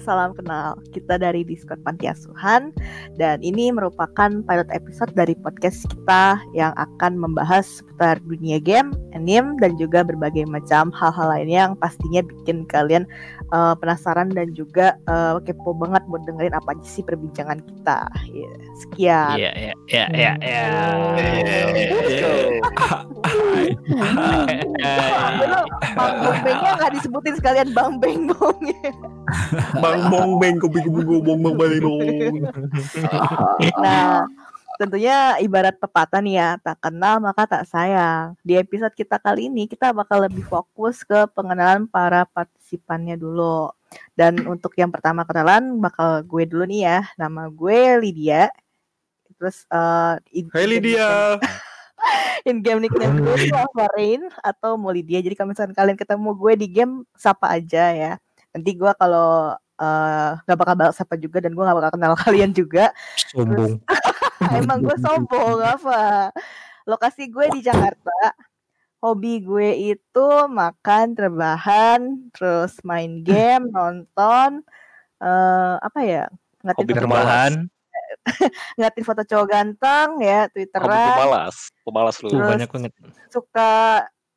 salam 0.00 0.32
kenal. 0.36 0.76
Kita 0.92 1.16
dari 1.16 1.44
Discord 1.44 1.80
Panti 1.84 2.08
Asuhan 2.08 2.72
dan 3.16 3.40
ini 3.40 3.72
merupakan 3.72 4.42
pilot 4.44 4.68
episode 4.72 5.12
dari 5.16 5.32
podcast 5.40 5.88
kita 5.88 6.40
yang 6.52 6.72
akan 6.76 7.16
membahas 7.16 7.80
seputar 7.80 8.20
dunia 8.24 8.60
game, 8.60 8.92
anime 9.16 9.56
dan 9.60 9.76
juga 9.80 10.04
berbagai 10.04 10.44
macam 10.48 10.92
hal-hal 10.92 11.28
lainnya 11.32 11.70
yang 11.70 11.74
pastinya 11.76 12.20
bikin 12.24 12.68
kalian 12.68 13.08
uh, 13.52 13.74
penasaran 13.78 14.32
dan 14.32 14.50
juga 14.54 14.96
uh, 15.06 15.38
kepo 15.42 15.74
banget 15.76 16.02
buat 16.10 16.22
dengerin 16.26 16.54
apa 16.56 16.74
aja 16.74 16.86
sih 16.86 17.04
perbincangan 17.04 17.60
kita. 17.62 18.08
Ya, 18.30 18.50
sekian. 18.80 19.36
Iya, 19.38 19.50
iya, 19.54 19.72
iya, 19.90 20.06
iya, 20.14 20.32
iya. 20.42 20.64
Go. 22.16 22.32
Dulu 25.36 25.60
Bang 25.94 26.14
Bongbengnya 26.22 26.70
nggak 26.78 26.92
disebutin 26.98 27.34
sekalian 27.38 27.68
Bang 27.76 27.98
Beng 28.02 28.30
Bongnya. 28.30 28.90
Bang 29.82 30.06
bong 30.10 30.38
beng 30.38 30.56
kopi 30.62 30.78
kopi 30.86 31.02
bong 31.02 31.22
bong 31.22 31.38
bong 31.42 31.54
bang 31.58 31.82
dong. 31.82 32.00
Nah, 33.82 34.22
tentunya 34.78 35.34
ibarat 35.42 35.74
pepatah 35.80 36.22
nih 36.22 36.38
ya, 36.38 36.48
tak 36.62 36.78
kenal 36.78 37.18
maka 37.18 37.48
tak 37.48 37.64
sayang. 37.66 38.38
Di 38.46 38.54
episode 38.60 38.94
kita 38.94 39.18
kali 39.18 39.50
ini 39.50 39.66
kita 39.66 39.90
bakal 39.90 40.22
lebih 40.22 40.46
fokus 40.46 41.02
ke 41.02 41.26
pengenalan 41.34 41.90
para 41.90 42.22
partisipannya 42.66 43.14
dulu. 43.14 43.70
Dan 44.18 44.42
untuk 44.50 44.74
yang 44.74 44.90
pertama 44.90 45.22
kenalan 45.22 45.78
bakal 45.78 46.26
gue 46.26 46.42
dulu 46.50 46.66
nih 46.66 46.82
ya. 46.82 46.98
Nama 47.14 47.46
gue 47.46 47.78
Lydia. 48.02 48.50
Terus 49.38 49.62
eh 49.70 50.18
in- 50.34 50.50
Hai 50.50 50.66
Lydia. 50.66 51.38
in 52.50 52.60
game 52.62 52.82
nickname 52.82 53.22
gue 53.22 53.46
Rain 53.94 54.26
atau 54.42 54.74
mau 54.74 54.90
Lydia. 54.90 55.22
Jadi 55.22 55.38
kalau 55.38 55.54
misalkan 55.54 55.78
kalian 55.78 55.94
ketemu 55.94 56.34
gue 56.34 56.52
di 56.58 56.66
game 56.66 57.06
sapa 57.14 57.54
aja 57.54 57.94
ya. 57.94 58.12
Nanti 58.50 58.70
gue 58.74 58.92
kalau 58.98 59.54
eh, 59.78 60.30
nggak 60.42 60.58
bakal 60.58 60.74
balas 60.74 60.98
sapa 60.98 61.14
juga 61.14 61.38
dan 61.38 61.54
gue 61.54 61.62
nggak 61.62 61.78
bakal 61.78 61.92
kenal 61.94 62.12
kalian 62.26 62.50
juga. 62.50 62.90
Sombong. 63.30 63.78
Emang 64.58 64.82
gue 64.82 64.96
sombong 64.98 65.62
apa? 65.62 66.34
Lokasi 66.82 67.30
gue 67.30 67.46
di 67.54 67.62
Jakarta. 67.62 68.34
Hobi 68.96 69.44
gue 69.44 69.92
itu 69.92 70.28
makan, 70.48 71.12
rebahan, 71.14 72.00
terus 72.32 72.80
main 72.82 73.20
game, 73.28 73.68
nonton, 73.70 74.64
eh 75.20 75.74
apa 75.78 76.00
ya? 76.02 76.24
Ngatin 76.64 76.80
Hobi 76.82 76.92
terbahan. 76.96 77.52
ngatin 78.78 79.04
foto 79.06 79.22
cowok 79.22 79.46
ganteng 79.46 80.18
ya, 80.22 80.46
Hobi 80.46 80.52
twitteran, 80.66 81.14
pemalas, 81.14 81.56
pemalas 81.82 82.16
lu. 82.22 82.28
Terus- 82.30 82.50
banyak 82.58 82.70
banget. 82.70 82.92
suka 83.30 83.70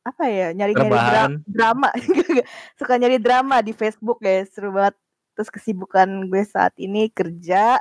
apa 0.00 0.24
ya 0.32 0.56
nyari-nyari 0.56 0.96
dra- 0.96 1.40
drama, 1.44 1.88
suka 2.80 2.92
nyari 2.98 3.18
drama 3.20 3.60
di 3.62 3.72
Facebook 3.74 4.22
ya, 4.22 4.44
seru 4.46 4.70
banget. 4.74 4.94
Terus 5.34 5.48
kesibukan 5.50 6.28
gue 6.28 6.42
saat 6.44 6.74
ini 6.76 7.08
kerja, 7.08 7.80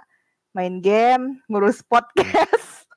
main 0.56 0.80
game, 0.80 1.44
ngurus 1.52 1.84
podcast. 1.84 2.88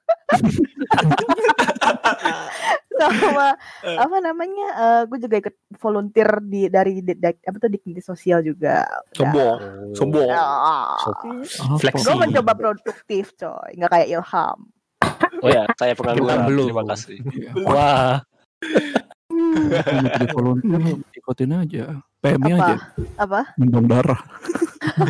sama 3.01 3.57
apa 3.83 4.17
namanya 4.21 4.69
eh, 4.75 5.03
gue 5.07 5.19
juga 5.19 5.37
ikut 5.41 5.55
volunteer 5.79 6.29
di 6.41 6.69
dari 6.69 7.01
di, 7.01 7.15
di- 7.15 7.43
apa 7.43 7.57
tuh 7.57 7.71
dignity 7.71 7.99
sosial 7.99 8.41
juga 8.41 8.85
Sombong. 9.13 9.59
Sombong. 9.97 10.29
Flexi. 11.81 12.05
gue 12.05 12.17
mencoba 12.17 12.53
produktif 12.53 13.33
coy 13.35 13.71
nggak 13.75 13.91
kayak 13.91 14.09
Ilham 14.13 14.59
Oh 15.43 15.51
ya, 15.51 15.67
saya 15.75 15.99
pengangguran. 15.99 16.47
Belum. 16.47 16.71
Terima 16.71 16.85
kasih. 16.87 17.19
Wah, 17.67 18.23
Jadi 20.07 20.27
volunteer 20.31 20.81
ikutin 21.11 21.51
aja. 21.59 21.85
PMI 22.23 22.51
apa 22.55 22.63
aja. 22.63 22.77
apa 23.19 23.41
Minum 23.59 23.91
darah. 23.91 24.21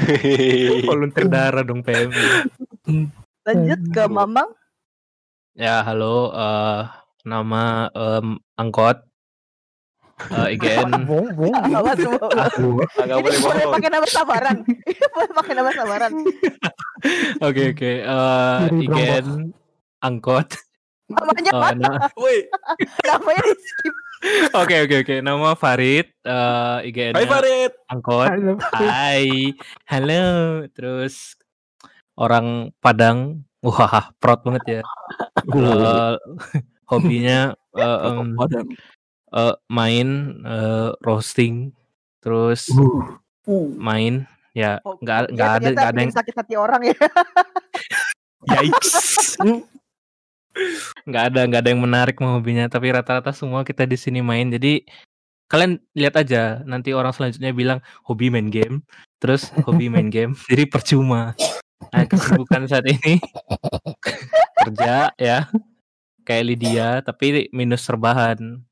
volunteer 0.88 1.26
darah 1.28 1.60
dong 1.60 1.84
PMI. 1.84 2.24
lanjut 3.44 3.80
ke. 3.92 4.02
Mamang 4.08 4.48
Ya, 5.52 5.84
halo. 5.84 6.32
eh 6.32 6.80
nama 7.22 7.62
em, 7.92 8.26
angkot. 8.56 8.98
Eh, 10.22 10.46
IGN. 10.54 10.90
Agak 12.94 13.18
boleh 13.18 13.38
boleh 13.38 13.64
pakai 13.68 13.90
nama 13.90 14.06
samaran 14.06 14.56
boleh 15.12 15.30
pakai 15.38 15.52
nama 15.52 15.70
samaran 15.72 16.12
Oke, 17.42 17.62
oke. 17.74 17.92
Eh, 18.00 18.58
IGN 18.80 19.50
angkot. 20.00 20.48
namanya 21.10 21.50
Eh, 21.50 21.58
mana 21.58 21.74
na- 21.76 22.08
Woi. 22.22 22.46
namanya 23.04 23.42
di 23.42 23.54
skip 23.58 23.94
Oke, 24.54 24.86
oke, 24.86 24.96
oke. 25.02 25.16
Nama 25.18 25.48
Farid. 25.52 26.06
Eh, 26.16 26.76
IGN 26.86 27.12
Hai 27.12 27.26
Farid. 27.26 27.72
angkot. 27.90 28.28
Hai. 28.72 29.50
Halo. 29.84 30.22
Terus 30.70 31.34
orang 32.14 32.70
Padang. 32.78 33.42
Wah, 33.62 34.10
proud 34.18 34.40
banget 34.42 34.64
ya. 34.66 34.82
Eh, 35.42 36.14
hobinya 36.86 37.56
eh, 37.74 37.98
em, 38.06 38.36
Badan. 38.38 38.66
eh, 39.32 39.54
main 39.66 40.08
eh, 40.44 40.90
roasting 41.02 41.72
terus 42.22 42.70
Uh. 43.42 43.74
main 43.74 44.22
ya 44.54 44.78
Oh, 44.86 44.94
nggak 45.02 45.18
dia 45.28 45.34
nggak 45.34 45.50
ada 45.50 45.68
nggak 45.74 45.90
ada 45.90 46.00
yang 46.06 46.14
sakit 46.14 46.34
hati 46.38 46.54
orang 46.54 46.82
ya 46.86 46.94
yikes 48.62 49.34
nggak 51.08 51.24
ada 51.34 51.40
nggak 51.48 51.60
ada 51.66 51.70
yang 51.74 51.82
menarik 51.82 52.16
mau 52.22 52.38
hobinya 52.38 52.70
tapi 52.70 52.94
rata-rata 52.94 53.34
semua 53.34 53.66
kita 53.66 53.82
di 53.82 53.98
sini 53.98 54.22
main 54.22 54.46
jadi 54.52 54.86
kalian 55.50 55.82
lihat 55.98 56.22
aja 56.22 56.62
nanti 56.62 56.94
orang 56.94 57.10
selanjutnya 57.10 57.50
bilang 57.50 57.82
hobi 58.06 58.30
main 58.30 58.46
game 58.46 58.78
terus 59.18 59.50
hobi 59.66 59.90
main 59.90 60.06
game 60.14 60.38
jadi 60.46 60.70
percuma 60.70 61.34
nah 61.90 62.04
kesibukan 62.06 62.68
saat 62.70 62.86
ini 62.86 63.18
kerja 64.68 65.10
ya. 65.18 65.50
Kayak 66.22 66.44
Lydia 66.46 66.88
tapi 67.02 67.50
minus 67.50 67.88
rebahan. 67.90 68.62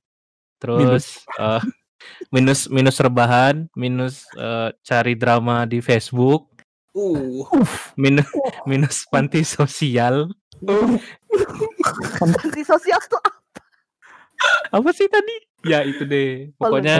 Terus 0.63 1.25
eh, 1.41 1.63
minus 2.31 2.71
minus 2.71 2.97
rebahan 3.03 3.67
minus 3.75 4.23
eh, 4.39 4.71
cari 4.87 5.19
drama 5.19 5.67
di 5.67 5.83
Facebook. 5.83 6.47
Uh. 6.91 7.47
minus 7.95 8.27
minus 8.67 9.07
panti 9.07 9.47
sosial. 9.47 10.27
Si 12.51 12.63
sosial 12.67 12.99
tuh 13.07 13.23
apa? 14.71 14.91
Sih 14.95 15.07
tadi? 15.07 15.37
Ya 15.67 15.87
itu 15.87 16.03
deh. 16.03 16.51
Pokoknya 16.57 16.99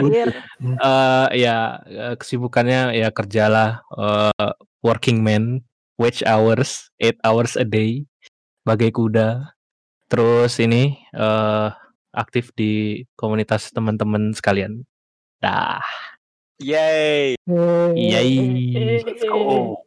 eh 0.61 1.27
ya 1.35 1.81
kesibukannya 2.15 2.95
ya 2.95 3.09
kerjalah 3.11 3.83
eh, 3.95 4.53
working 4.85 5.23
man 5.23 5.63
wage 6.01 6.25
hours 6.25 6.89
eight 6.97 7.21
hours 7.21 7.53
a 7.53 7.61
day 7.61 8.09
bagai 8.65 8.89
kuda 8.89 9.53
terus 10.09 10.57
ini 10.57 10.97
eh 11.13 11.69
aktif 12.11 12.49
di 12.51 13.05
komunitas 13.13 13.69
teman-teman 13.69 14.33
sekalian 14.33 14.81
dah 15.37 15.79
Yay. 16.61 17.33
yay 17.95 18.31
Let's 19.01 19.21
go. 19.21 19.81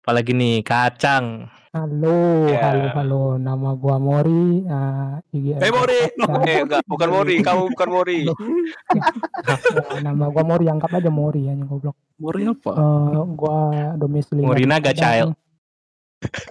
apalagi 0.00 0.32
nih 0.32 0.64
kacang 0.64 1.48
Halo, 1.68 2.48
Ya. 2.48 2.64
halo, 2.64 2.86
halo. 2.96 3.22
Nama 3.36 3.76
gua 3.76 4.00
Mori. 4.00 4.64
Uh, 4.64 5.20
Hey 5.36 5.68
Mori. 5.68 6.00
Eh 6.48 6.64
enggak, 6.64 6.80
bukan 6.88 7.08
Mori, 7.12 7.34
kamu 7.46 7.68
bukan 7.76 7.88
Mori. 7.92 8.18
nama 10.06 10.32
gua 10.32 10.44
Mori, 10.48 10.64
anggap 10.64 10.96
aja 10.96 11.12
Mori 11.12 11.44
ya, 11.44 11.54
goblok. 11.60 11.92
Mori 12.16 12.48
apa? 12.48 12.72
Eh, 12.72 13.24
gua 13.36 13.56
domisili 14.00 14.42
Mori 14.42 14.64
naga, 14.64 14.96
child. 14.96 15.36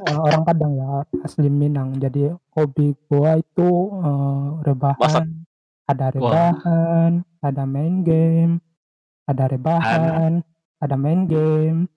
Eh, 0.08 0.16
orang 0.16 0.48
Padang 0.48 0.74
ya, 0.80 1.04
asli 1.28 1.52
Minang. 1.52 2.00
Jadi 2.00 2.31
hobi 2.56 2.96
gua 3.12 3.36
itu 3.40 3.69
eh, 4.00 4.46
rebahan. 4.64 5.02
Masak. 5.02 5.25
Ada 5.88 6.19
rebahan, 6.19 7.24
ada 7.40 7.64
main 7.64 8.04
game, 8.04 8.60
ada 9.24 9.48
rebahan, 9.48 10.44
ada 10.84 10.96
main 11.00 11.24
game, 11.24 11.88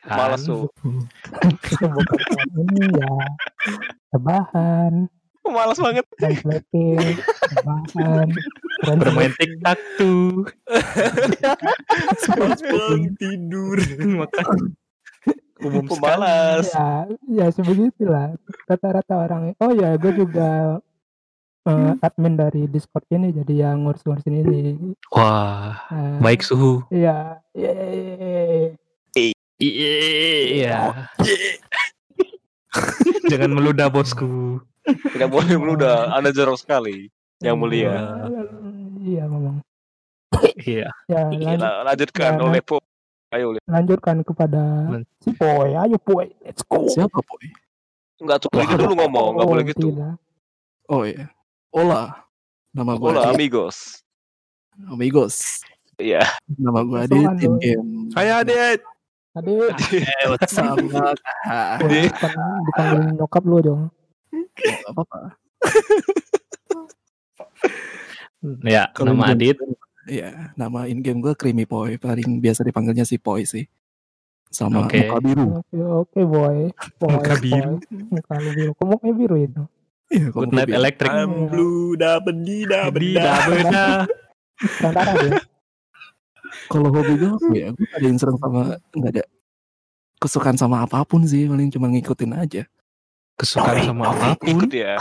Kan? 0.00 0.16
Malas 0.16 0.48
tuh. 0.48 0.64
Ini 2.56 2.88
ya 2.88 3.12
rebahan, 4.16 5.04
Malas 5.44 5.76
banget. 5.76 6.08
dan 6.16 6.32
sleeping, 6.40 7.20
rebahan, 7.52 8.26
dan 8.86 8.96
Bermain 8.96 9.32
TikTok 9.36 9.78
tuh. 10.00 10.48
Bang 12.72 13.12
tidur. 13.20 13.76
Makanya 14.24 14.72
umum 15.60 15.84
sekali. 15.84 16.00
Pemalas. 16.00 16.66
ya 16.68 17.04
ya 17.26 17.46
sebegitulah 17.48 18.32
rata-rata 18.64 19.18
orang 19.18 19.52
oh 19.56 19.70
ya 19.70 19.94
gue 19.94 20.14
juga 20.14 20.80
eh, 21.62 21.92
admin 21.98 22.34
dari 22.34 22.64
Discord 22.64 23.04
ini 23.08 23.30
jadi 23.30 23.66
yang 23.66 23.84
ngurus-ngurusin 23.84 24.34
ini 24.38 24.60
Wah, 25.10 25.74
Eh, 25.88 26.18
baik 26.18 26.40
suhu. 26.40 26.80
iya 26.88 27.36
yeay. 27.52 28.72
Iya. 29.60 31.10
Jangan 33.26 33.50
meludah 33.50 33.86
bosku. 33.86 34.58
Tidak 34.86 35.26
boleh 35.26 35.54
meludah. 35.54 36.08
Anda 36.16 36.30
jorok 36.30 36.56
sekali. 36.56 37.10
Yang 37.38 37.56
mulia. 37.56 37.94
iya 38.98 39.24
memang 39.24 39.62
Iya. 40.56 40.88
ya 41.06 41.20
lanjut, 41.26 41.58
La- 41.58 41.82
Lanjutkan 41.84 42.30
Ya, 42.30 42.40
oleh 42.40 42.62
Po. 42.62 42.78
Ayo, 43.30 43.54
Lin. 43.54 43.62
lanjutkan 43.64 44.26
kepada 44.26 44.90
Lan- 44.90 45.06
si 45.18 45.30
boy 45.30 45.70
ayo 45.70 45.96
boy 45.96 46.26
let's 46.42 46.62
go 46.62 46.82
Siapa 46.84 47.14
boy? 47.20 47.46
Enggak 48.18 48.42
tuh 48.42 48.50
gitu 48.52 48.74
dulu 48.76 48.94
ngomong, 48.98 49.28
enggak 49.32 49.46
Oh, 49.46 49.48
boleh 49.48 49.64
gitu. 49.64 49.86
tidak. 49.88 50.14
Oh 50.86 51.02
iya. 51.02 51.30
Ola. 51.70 52.26
Nama 52.70 52.92
gue 52.92 53.08
Hola, 53.08 53.20
Adit. 53.24 53.34
amigos. 53.34 53.76
Amigos. 54.84 55.62
Iya. 55.96 56.26
Nama 56.52 56.82
gue 56.82 56.98
Adit. 57.00 57.26
Tim 57.38 57.54
game. 57.56 58.10
Hai 58.12 58.28
Adet. 58.34 58.82
Tadi 59.30 59.50
Eh, 59.94 60.26
what's 60.26 60.52
up? 60.54 60.74
Wah, 61.46 61.78
dipanggil, 61.80 63.14
nyokap 63.14 63.42
lu 63.46 63.58
dong. 63.60 63.82
nggak 64.34 64.90
apa-apa. 64.90 65.18
Ya, 68.62 68.90
nama 68.96 69.32
Adit. 69.32 69.56
Iya, 70.08 70.56
nama 70.56 70.88
in 70.88 71.04
game 71.04 71.20
gue 71.20 71.36
Creamy 71.36 71.68
Poi. 71.68 72.00
Paling 72.00 72.40
biasa 72.40 72.64
dipanggilnya 72.64 73.04
si 73.04 73.20
Poi 73.20 73.44
sih. 73.44 73.68
Sama 74.50 74.88
Oke. 74.88 75.06
muka 75.06 75.18
biru. 75.20 75.44
Oke, 75.62 75.76
oke 75.78 76.20
boy. 76.26 76.58
boy 76.98 77.10
Muka 77.12 77.34
biru. 77.38 77.72
boy. 77.78 78.08
Muka 78.10 78.34
biru. 78.40 78.70
Kok 78.74 78.86
mukanya 78.88 79.14
biru 79.14 79.36
itu? 79.38 79.62
Iya, 80.10 80.26
kok 80.32 80.40
Good 80.42 80.52
night 80.56 80.68
biru. 80.72 80.78
electric. 80.80 81.10
I'm 81.12 81.32
blue 81.46 81.94
dapat 81.94 82.34
di 82.42 82.56
dapat 82.66 82.98
Di 82.98 83.06
beda. 83.14 83.32
Yang 83.46 84.74
darah 84.82 85.06
dia. 85.20 85.38
Kalau 86.66 86.88
hobi 86.90 87.14
gue 87.14 87.30
ya? 87.54 87.68
Gue 87.70 87.86
ada 87.94 88.06
yang 88.06 88.18
serang 88.18 88.38
sama 88.42 88.74
nggak 88.90 89.12
ada 89.14 89.24
kesukaan 90.18 90.56
sama 90.58 90.82
apa 90.82 90.98
pun 91.06 91.22
sih. 91.22 91.46
Paling 91.46 91.70
cuma 91.70 91.86
ngikutin 91.92 92.32
aja. 92.34 92.62
Kesukaan 93.38 93.86
sama 93.86 94.10
apa 94.10 94.34
pun. 94.34 94.48
Ikut 94.50 94.72
ya. 94.74 94.98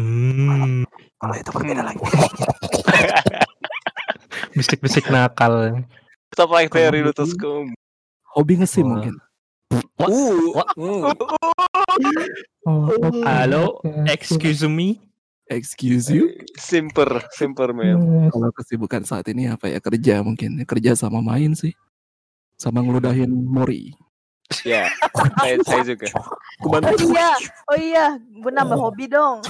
Hmm. 0.00 0.88
Kalau 1.20 1.34
itu 1.36 1.50
berbeda 1.52 1.82
lagi. 1.84 2.00
Bisik-bisik 4.54 5.06
nakal. 5.10 5.86
Stop 6.34 6.50
like 6.54 6.70
Kalau 6.70 6.78
Terry 6.78 7.00
gitu- 7.02 7.10
Lutuskum. 7.14 7.64
Hobi 8.34 8.62
ngesim 8.62 8.86
mungkin. 8.86 9.14
Uh. 9.98 10.62
Oh, 12.66 12.86
oke, 12.90 13.22
Halo, 13.26 13.78
excuse 14.06 14.62
me. 14.66 14.98
Excuse 15.50 16.06
you. 16.10 16.30
Simper, 16.54 17.26
simper 17.34 17.74
man. 17.74 18.30
Kalau 18.30 18.50
kesibukan 18.54 19.02
saat 19.02 19.26
ini 19.30 19.50
apa 19.50 19.66
ya 19.66 19.82
kerja 19.82 20.22
mungkin 20.22 20.62
kerja 20.62 20.94
sama 20.94 21.18
main 21.18 21.58
sih. 21.58 21.74
Sama 22.54 22.82
ngeludahin 22.86 23.30
Mori. 23.30 23.94
Ya. 24.62 24.86
Saya, 25.42 25.58
saya 25.66 25.82
juga. 25.82 26.06
Oh 26.62 26.78
iya, 26.78 27.30
oh 27.70 27.78
iya, 27.78 28.06
gue 28.18 28.52
nambah 28.54 28.78
hobi 28.78 29.10
dong. 29.10 29.42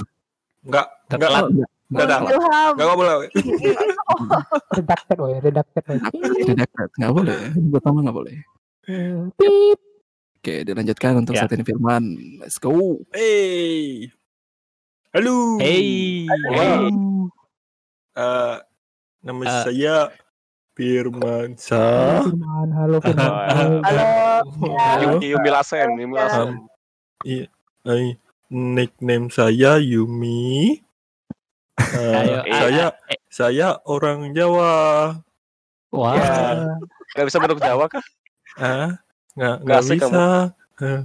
Enggak, 0.65 0.89
enggak, 1.09 1.29
enggak 1.49 1.70
ada. 1.91 2.15
Ilham. 2.23 2.71
Enggak 2.79 2.95
boleh. 2.95 3.15
Redacted 4.79 5.17
woy, 5.19 5.33
redacted 5.43 5.83
woy. 5.87 5.99
Redacted. 6.47 6.89
Nggak 6.95 7.13
boleh. 7.13 7.39
Buat 7.67 7.83
nama 7.83 7.99
nggak 8.07 8.17
boleh. 8.17 8.37
Pip. 9.35 9.79
Oke, 10.41 10.55
dilanjutkan 10.65 11.13
untuk 11.19 11.37
Ya. 11.37 11.45
saat 11.45 11.53
ini 11.53 11.61
Firman. 11.61 12.03
Let's 12.41 12.57
go. 12.57 12.97
Hey. 13.13 14.09
Halo. 15.13 15.59
Hey. 15.61 16.25
Hey. 16.25 16.87
Eh, 18.11 18.55
nama 19.21 19.41
Eh. 19.45 19.63
saya 19.67 19.95
Firman 20.73 21.59
Sa. 21.61 22.23
Firman, 22.25 22.67
halo 22.73 22.97
Firman. 23.03 23.29
Halo. 23.29 23.77
Halo. 24.65 25.09
Yumi, 25.21 25.49
Lasen, 25.51 25.93
Yumi 25.99 26.15
Lasen. 26.15 26.49
Hai, 27.85 28.17
nickname 28.49 29.29
saya 29.29 29.77
Yumi. 29.77 30.81
Eh, 31.91 32.15
Ayo, 32.15 32.39
saya 32.47 32.85
eh, 33.11 33.19
saya 33.27 33.67
orang 33.83 34.31
Jawa. 34.31 34.71
Wah. 35.91 36.15
Ya. 36.15 36.79
Gak 37.19 37.25
bisa 37.27 37.37
bentuk 37.43 37.59
Jawa 37.59 37.85
kah? 37.91 38.03
Ah, 38.55 38.95
nggak 39.35 39.55
Nggak 39.67 39.81
bisa. 39.91 40.25
Eh, 40.79 41.01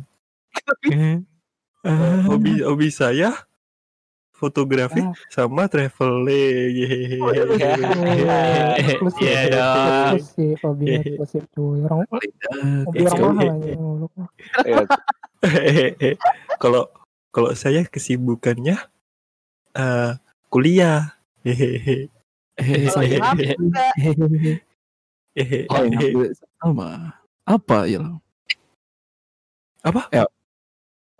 eh, 0.95 2.19
hobi 2.27 2.63
hobi 2.63 2.89
saya 2.91 3.35
fotografi 4.31 5.03
Ah. 5.03 5.11
sama 5.33 5.67
traveling. 5.67 6.71
Ya. 7.59 7.67
Eksklusif, 8.79 9.23
Iya 9.27 9.41
dong. 9.49 10.15
eksklusif, 10.15 10.57
hobinya 10.63 10.99
eksklusif 11.03 11.43
cuy. 11.51 11.79
Orang 11.83 11.99
hobi 12.07 12.99
Let's 13.03 13.15
orang 13.17 13.35
mahal. 13.35 13.57
Iya. 15.43 16.15
Kalau 16.63 16.83
kalau 17.35 17.51
saya 17.59 17.83
kesibukannya 17.85 18.77
eh 19.75 20.13
kuliah. 20.57 21.13
Hehehe. 21.45 22.09
Eh, 22.57 22.89
saya 22.89 23.21
Ilham. 23.21 23.37
Hehehe. 25.37 25.69
Oh, 25.69 25.85
yang 25.85 26.01
gue 26.17 26.33
sama. 26.57 27.13
Apa 27.45 27.85
ya? 27.85 28.01
Apa? 29.85 30.09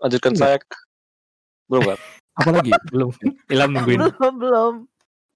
Lanjutkan 0.01 0.33
Iya. 0.33 0.41
saya. 0.41 0.55
Belum 1.69 1.93
kan? 1.93 1.99
Apa 2.41 2.49
lagi? 2.49 2.71
Belum. 2.91 3.13
Ilham 3.45 3.69
nungguin. 3.69 3.99
Belum, 4.01 4.33
belum. 4.41 4.73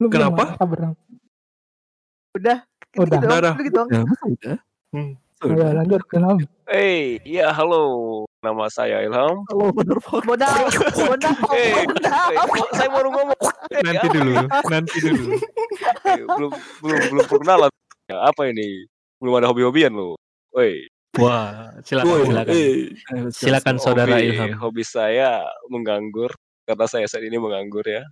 Lu 0.01 0.06
Kenapa? 0.09 0.57
belum? 0.57 0.98
Udah. 2.33 2.57
Gitu 2.89 3.06
Udah. 3.06 3.19
Udah. 3.21 3.53
gitu. 3.62 3.81
Ya, 3.86 4.01
udah? 4.01 4.57
Hmm. 4.92 5.12
Ya, 5.13 5.45
Sudah. 5.45 5.69
lanjut 5.77 6.01
Ilham. 6.09 6.38
Hey, 6.65 7.21
ya 7.21 7.53
halo. 7.53 7.83
Nama 8.42 8.65
saya 8.74 9.06
Ilham. 9.06 9.45
Halo, 9.45 9.69
Eh, 9.69 10.25
bodal. 10.25 10.58
Eh, 11.53 11.86
saya 12.74 12.89
baru 12.89 13.13
ngomong. 13.13 13.38
Nanti 13.88 14.08
apa? 14.08 14.16
dulu. 14.16 14.34
Nanti 14.70 14.98
dulu. 15.00 15.24
Belum 16.38 16.51
belum 16.84 17.00
belum 17.16 17.25
perkenalan. 17.25 17.72
Ya, 18.12 18.18
apa 18.28 18.42
ini? 18.51 18.86
Belum 19.18 19.34
ada 19.40 19.48
hobi-hobian 19.50 19.94
lo. 19.96 20.20
Woi, 20.51 20.86
Wah, 21.20 21.72
silakan 21.84 22.08
Woi, 22.12 22.22
silakan. 22.28 22.54
Silakan 23.32 23.75
saudara 23.80 24.16
hobi, 24.20 24.28
Ilham. 24.32 24.50
hobi 24.60 24.84
saya 24.84 25.44
menganggur 25.72 26.32
karena 26.68 26.86
saya 26.88 27.08
saat 27.08 27.24
ini 27.24 27.40
menganggur 27.40 27.84
ya. 27.84 28.04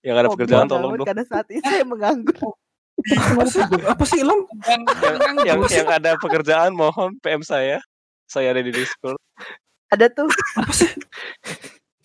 Yang 0.00 0.16
ada 0.16 0.28
Oh, 0.28 0.32
pekerjaan 0.36 0.66
tolong 0.68 0.92
dong. 0.96 1.06
Karena 1.08 1.24
saat 1.28 1.46
ini 1.52 1.60
saya 1.60 1.84
menganggur. 1.84 2.56
apa 3.92 4.04
sih 4.04 4.20
Ilham? 4.20 4.44
Yang, 4.64 4.80
yang, 5.44 5.60
yang 5.68 5.88
ada 5.88 6.16
pekerjaan 6.20 6.72
mohon 6.72 7.16
PM 7.20 7.44
saya. 7.44 7.80
Saya 8.28 8.52
ada 8.56 8.60
di 8.64 8.72
Discord. 8.72 9.20
Ada 9.92 10.08
tuh. 10.12 10.28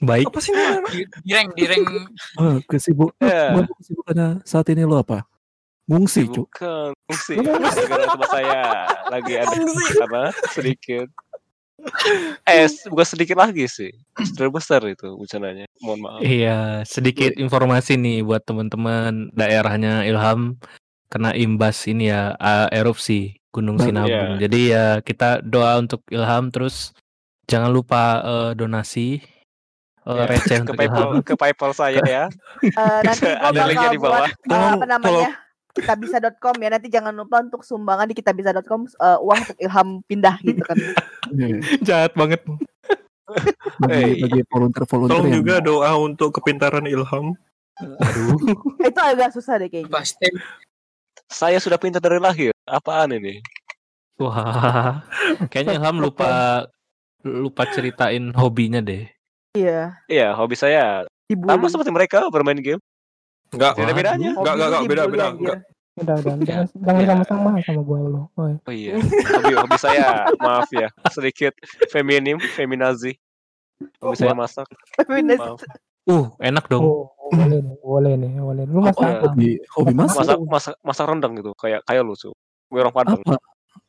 Baik. 0.05 0.25
Apa 0.29 0.39
sih 0.39 0.53
namanya? 0.53 0.85
direng 1.25 1.49
direng 1.53 1.83
Oh, 2.37 2.57
kesibuk. 2.65 3.11
Buat 3.19 3.67
kesibukannya 3.75 4.27
saat 4.41 4.69
ini 4.69 4.85
lo 4.85 5.01
apa? 5.01 5.25
Ngungsi, 5.85 6.25
Cuk. 6.29 6.49
Bukan. 6.49 6.93
Gara-gara 7.45 8.05
tempat 8.09 8.29
saya 8.31 8.61
lagi 9.05 9.33
ada 9.37 9.53
karena 9.93 10.23
sedikit. 10.49 11.07
Eh, 12.45 12.65
bukan 12.89 13.05
sedikit 13.05 13.37
lagi 13.37 13.69
sih. 13.69 13.93
Sudah 14.17 14.49
besar 14.49 14.81
itu 14.89 15.05
bencananya. 15.13 15.69
Mohon 15.85 15.99
maaf. 16.01 16.19
Iya, 16.25 16.81
sedikit 16.81 17.37
informasi 17.37 18.01
nih 18.01 18.25
buat 18.25 18.41
teman-teman 18.41 19.29
daerahnya 19.37 20.01
Ilham 20.09 20.57
kena 21.05 21.37
imbas 21.37 21.85
ini 21.85 22.09
ya 22.09 22.33
uh, 22.33 22.65
erupsi 22.73 23.37
Gunung 23.53 23.77
Nah, 23.77 23.85
Sinabung. 23.85 24.29
iya. 24.35 24.41
Jadi 24.41 24.59
ya 24.67 24.85
kita 24.99 25.45
doa 25.45 25.77
untuk 25.77 26.01
Ilham 26.09 26.49
terus 26.49 26.97
jangan 27.45 27.69
lupa 27.69 28.03
eh, 28.25 28.51
donasi 28.57 29.21
Ya, 30.05 30.23
receh 30.29 30.61
Ke. 30.61 30.73
PayPal, 30.77 31.09
ke 31.25 31.33
PayPal 31.33 31.71
saya 31.73 31.97
ya. 32.05 32.23
Eh, 32.61 32.99
nanti 33.01 33.25
Ada 33.49 33.65
linknya 33.65 33.89
bakal 33.89 33.93
di 33.93 33.99
bawah. 33.99 34.19
buat 34.29 34.53
eh, 34.53 34.69
apa 34.77 34.85
namanya 34.85 35.29
kitabisa.com 35.75 36.55
ya 36.55 36.69
nanti 36.71 36.87
jangan 36.87 37.11
lupa 37.11 37.41
untuk 37.41 37.65
sumbangan 37.65 38.07
di 38.07 38.15
kitabisa.com 38.15 38.85
eh, 38.85 39.17
uang 39.19 39.39
untuk 39.41 39.57
Ilham 39.57 39.87
pindah 40.05 40.35
gitu 40.39 40.61
kan. 40.61 40.77
Jahat 41.89 42.13
banget. 42.13 42.45
Bagi, 43.81 43.97
Eh, 43.97 44.21
bagi 44.21 44.41
volunteer-volunteer 44.45 45.17
Tolong 45.17 45.25
yang 45.27 45.37
juga 45.41 45.55
doa 45.57 45.91
untuk 45.97 46.29
kepintaran 46.37 46.85
Ilham. 46.85 47.33
itu 48.79 49.01
agak 49.01 49.33
susah 49.33 49.59
deh 49.59 49.67
kayaknya 49.67 49.91
pasti 49.91 50.29
Saya 51.27 51.57
sudah 51.57 51.75
pintar 51.75 51.99
dari 51.99 52.21
lahir. 52.21 52.53
Apaan 52.63 53.17
ini? 53.17 53.41
Wah, 54.15 55.01
kayaknya 55.49 55.81
Ilham 55.81 55.97
lupa 55.97 56.63
lupa 57.25 57.65
ceritain 57.67 58.29
hobinya 58.37 58.79
deh. 58.79 59.09
Iya, 59.55 59.79
Iya, 60.05 60.27
hobi 60.35 60.53
saya 60.53 61.03
sama 61.03 61.31
dibully. 61.31 61.71
seperti 61.71 61.91
mereka 61.91 62.17
bermain 62.29 62.59
game. 62.59 62.81
Enggak. 63.49 63.79
Tidak 63.79 63.87
ada 63.87 63.95
bedanya. 63.95 64.31
Enggak, 64.35 64.53
enggak, 64.53 64.67
enggak, 64.67 64.83
beda, 64.85 65.03
beda, 65.07 65.25
enggak. 65.33 65.59
Udah, 65.95 66.15
udah, 66.19 66.33
jangan, 66.43 66.65
jangan 66.75 66.99
Ya. 66.99 67.07
sama-sama 67.07 67.49
sama 67.63 67.81
gue 67.87 67.99
lo. 68.11 68.21
Oh 68.35 68.51
iya, 68.67 68.99
hobi 68.99 69.53
hobi 69.55 69.77
saya 69.79 70.27
maaf 70.43 70.67
ya 70.75 70.91
sedikit 71.07 71.55
feminim, 71.87 72.35
feminazi. 72.35 73.15
Hobi 74.03 74.15
saya 74.19 74.35
masak. 74.35 74.67
Feminis. 74.99 75.39
Maaf. 75.39 75.63
Uh, 76.05 76.27
enak 76.37 76.67
dong. 76.67 76.83
Oh, 76.83 77.07
boleh 77.31 77.63
nih, 77.63 77.75
boleh 77.79 78.13
nih, 78.19 78.29
boleh. 78.37 78.63
Lu 78.67 78.83
Apa 78.83 78.91
masak 78.91 79.23
hobi 79.23 79.49
hobi 79.71 79.93
masak? 79.95 80.19
Masak 80.19 80.37
masak 80.45 80.75
masak 80.83 81.05
rendang 81.07 81.33
gitu, 81.39 81.55
kayak 81.55 81.79
kayak 81.87 82.03
lu 82.03 82.11
tuh. 82.13 82.35
Gue 82.67 82.83
orang 82.83 82.91
Padang. 82.91 83.23
Apa? 83.23 83.39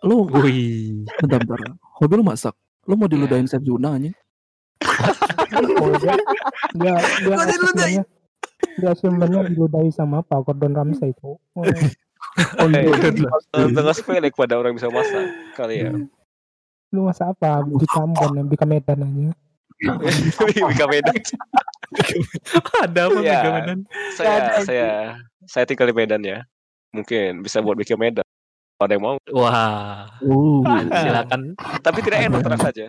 Lu 0.07 0.31
Wih. 0.31 1.03
bentar, 1.19 1.43
bentar. 1.43 1.75
Hobi 1.99 2.13
lu 2.15 2.23
masak? 2.23 2.55
Lu 2.87 2.95
mau 2.95 3.11
diludahin 3.11 3.51
Chef 3.51 3.67
Juna 3.67 3.99
anjing? 3.99 4.15
Oh, 5.55 5.93
dia 6.01 6.15
dia 6.75 6.95
dia 8.77 8.89
asumsinya 8.93 9.47
diludahi 9.49 9.91
sama 9.93 10.21
apa 10.25 10.41
Gordon 10.45 10.73
Ramsay 10.73 11.13
itu 11.17 11.37
oh, 11.37 11.65
Oh 12.61 12.69
iya. 12.69 12.85
iya. 12.85 13.31
Tengah 13.53 13.95
sepele 13.97 14.29
kepada 14.29 14.61
orang 14.61 14.77
bisa 14.77 14.89
masak 14.93 15.25
kali 15.57 15.85
ya. 15.89 15.93
lu 16.95 17.03
masak 17.03 17.35
apa 17.35 17.67
bikin 17.67 17.99
Ambon 17.99 18.31
yang 18.39 18.49
bikin 18.49 18.69
Medan 18.71 19.03
aja 19.03 19.35
Bika 20.73 20.87
Medan. 20.89 21.17
Ada 22.81 23.01
apa 23.13 23.19
Iya. 23.21 23.37
Mega 23.37 23.51
Medan? 23.53 23.79
Saya 24.17 24.39
saya 24.65 24.91
saya 25.45 25.65
tinggal 25.69 25.93
di 25.93 25.97
Medan 25.97 26.23
ya. 26.25 26.49
Mungkin 26.97 27.45
bisa 27.45 27.61
buat 27.61 27.77
Bika 27.77 27.97
Medan. 28.01 28.25
Kalau 28.77 28.87
ada 28.89 28.95
yang 28.97 29.05
mau. 29.05 29.17
Wah, 29.33 30.05
Uh, 30.21 30.61
silakan. 30.93 31.41
Tapi 31.81 31.99
tidak 32.05 32.29
enak 32.29 32.41
tenang 32.45 32.63
saja. 32.65 32.87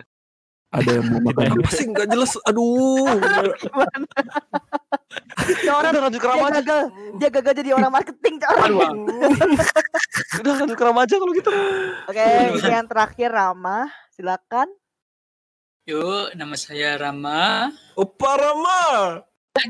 Ada 0.68 0.90
yang 1.00 1.06
mau 1.08 1.20
makan 1.24 1.56
Apa 1.56 1.70
sih 1.72 1.86
enggak 1.88 2.08
jelas? 2.12 2.36
Aduh. 2.44 3.08
Ya 5.64 5.72
orang 5.72 5.96
Udah 5.96 6.02
lanjut 6.04 6.20
ke 6.20 6.28
dia 6.28 6.36
remaja. 6.36 6.60
gagal, 6.60 6.82
dia 7.16 7.28
gagal 7.32 7.52
jadi 7.56 7.70
orang 7.72 7.92
marketing. 7.92 8.34
Cok. 8.36 8.56
Udah 10.44 10.52
lanjut 10.60 10.76
ke 10.76 10.84
remaja 10.84 11.14
kalau 11.16 11.32
gitu. 11.32 11.50
Oke, 12.04 12.26
ini 12.52 12.68
yang 12.68 12.88
terakhir 12.88 13.28
Rama, 13.32 13.88
silakan. 14.12 14.68
Yuk, 15.88 16.36
nama 16.36 16.52
saya 16.60 17.00
Rama. 17.00 17.72
Opa 17.96 18.30
Rama. 18.36 18.82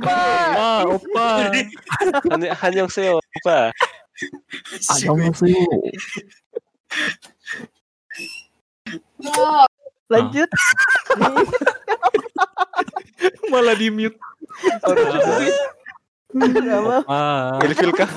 Wah, 0.02 0.82
opa. 0.84 1.26
Hanya 2.26 2.58
hanya 2.58 2.82
seo 2.90 3.22
apa? 3.22 3.70
ayam 4.98 5.30
sih. 5.30 5.54
Lanjut. 10.08 10.48
Malah 13.52 13.76
di 13.76 13.88
mute. 13.92 14.16
Ah, 17.08 17.56
kah? 17.96 18.10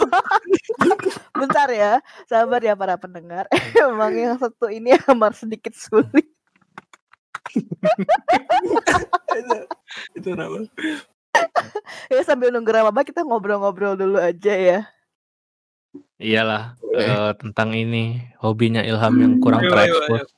Bentar 1.39 1.67
ya, 1.71 2.03
sabar 2.27 2.59
ya 2.59 2.75
para 2.75 2.99
pendengar. 2.99 3.47
Emang 3.79 4.13
yang 4.15 4.35
satu 4.35 4.67
ini 4.67 4.95
amat 5.07 5.39
sedikit 5.39 5.71
sulit. 5.75 6.27
Itu 10.15 10.29
Rama. 10.35 10.67
Ya 12.11 12.21
sambil 12.27 12.51
nunggu 12.51 12.71
Rama 12.71 13.03
kita 13.03 13.23
ngobrol-ngobrol 13.23 13.95
dulu 13.95 14.19
aja 14.19 14.55
ya. 14.55 14.79
iyalah 16.21 16.79
eh, 16.95 17.35
tentang 17.35 17.75
ini 17.75 18.23
hobinya 18.39 18.79
Ilham 18.79 19.11
yang 19.19 19.33
kurang 19.43 19.67
Ayo, 19.67 19.75
ayo, 19.75 19.99
terekspos. 20.07 20.31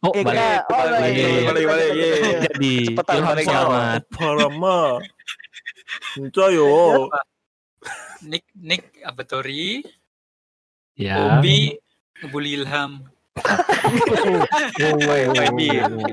Balik. 0.00 0.08
Oh, 0.08 0.12
Ya, 0.16 0.22
balik. 0.24 0.40
Kak. 0.40 0.64
Oh, 0.64 0.80
balik, 0.80 1.12
balik, 1.12 1.44
balik, 1.44 1.64
balik, 1.68 1.88
ye. 1.92 2.10
Jadi 2.48 2.74
Cepetan, 2.88 3.20
balik. 3.20 3.44
selamat. 3.44 4.00
Opa 4.08 4.28
Rama. 4.32 4.80
Cayo. 6.32 6.72
Nick, 8.20 8.44
Nick 8.52 8.84
Abatori, 9.00 9.80
Ya. 10.96 11.40
Hobi, 11.40 11.80
ngebully 12.20 12.60
Ilham. 12.60 13.08
Oh. 13.40 13.40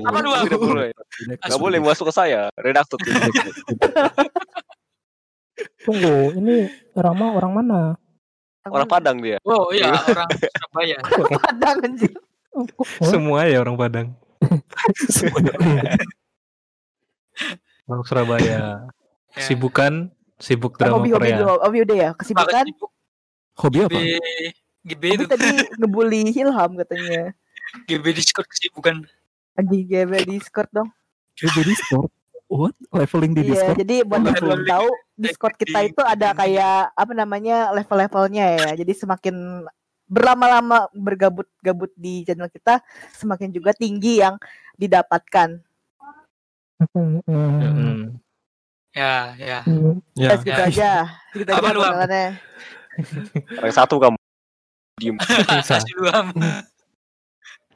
Apa. 0.08 0.48
Gak 1.44 1.60
boleh 1.60 1.76
masuk 1.80 2.08
ke 2.08 2.14
saya. 2.14 2.48
Redaktor 2.56 2.96
tunggu 5.84 6.32
ini 6.38 6.70
Rama 6.94 7.34
orang 7.34 7.52
mana 7.52 7.80
Orang 8.68 8.84
Padang 8.84 9.16
dia. 9.24 9.40
Oh 9.48 9.72
iya, 9.72 9.88
orang 10.12 10.28
Surabaya. 10.28 10.96
Padang 11.40 11.76
anjir. 11.88 12.12
Oh, 12.54 12.66
Semua 13.02 13.44
ya 13.48 13.60
orang 13.60 13.76
Padang. 13.76 14.08
Orang 17.88 18.04
Surabaya. 18.04 18.44
Ya. 19.32 19.40
Sibukan 19.40 20.12
sibuk 20.36 20.76
drama 20.76 21.00
Hobi-hobi 21.00 21.30
Korea. 21.32 21.38
dulu, 21.40 21.54
hobi 21.62 21.78
udah 21.84 21.96
ya. 21.96 22.10
Kesibukan. 22.16 22.64
Sibuk. 22.68 22.90
Hobi 23.58 23.78
apa? 23.82 23.90
GB, 23.90 24.06
GB 24.86 25.02
Hobi 25.02 25.16
itu, 25.18 25.24
tadi 25.26 25.46
ngebully 25.80 26.22
Ilham 26.30 26.70
katanya. 26.78 27.32
GB 27.88 28.04
Discord 28.14 28.46
kesibukan. 28.48 28.96
Anjing 29.58 29.82
GB 29.88 30.12
Discord 30.28 30.70
dong. 30.70 30.88
Di 31.34 31.48
Discord. 31.64 32.10
What? 32.48 32.72
Leveling 32.96 33.36
di 33.36 33.42
Iya, 33.44 33.50
Discord? 33.52 33.76
jadi 33.84 33.96
buat 34.08 34.24
yang 34.24 34.40
belum 34.40 34.62
tahu, 34.64 34.88
Discord 35.20 35.54
kita 35.60 35.78
itu 35.84 36.00
ada 36.00 36.32
kayak 36.32 36.96
apa 36.96 37.12
namanya 37.12 37.68
level-levelnya 37.76 38.44
ya. 38.56 38.68
Jadi 38.72 38.92
semakin 38.96 39.68
berlama-lama 40.08 40.88
bergabut-gabut 40.96 41.92
di 41.94 42.24
channel 42.24 42.48
kita, 42.48 42.80
semakin 43.14 43.52
juga 43.52 43.76
tinggi 43.76 44.18
yang 44.24 44.40
didapatkan. 44.74 45.60
hmm, 46.82 47.20
Mm-mm. 47.28 48.16
Ya, 48.96 49.36
ya. 49.36 49.60
Ya. 49.62 49.92
Ya, 50.16 50.30
segitu 50.40 50.62
aja. 50.64 50.90
Segitu 51.30 51.50
aja 51.52 51.60
perkenalannya. 51.60 52.28
Yang 53.62 53.74
satu 53.76 54.00
kamu. 54.02 54.16
Diem. 54.98 55.16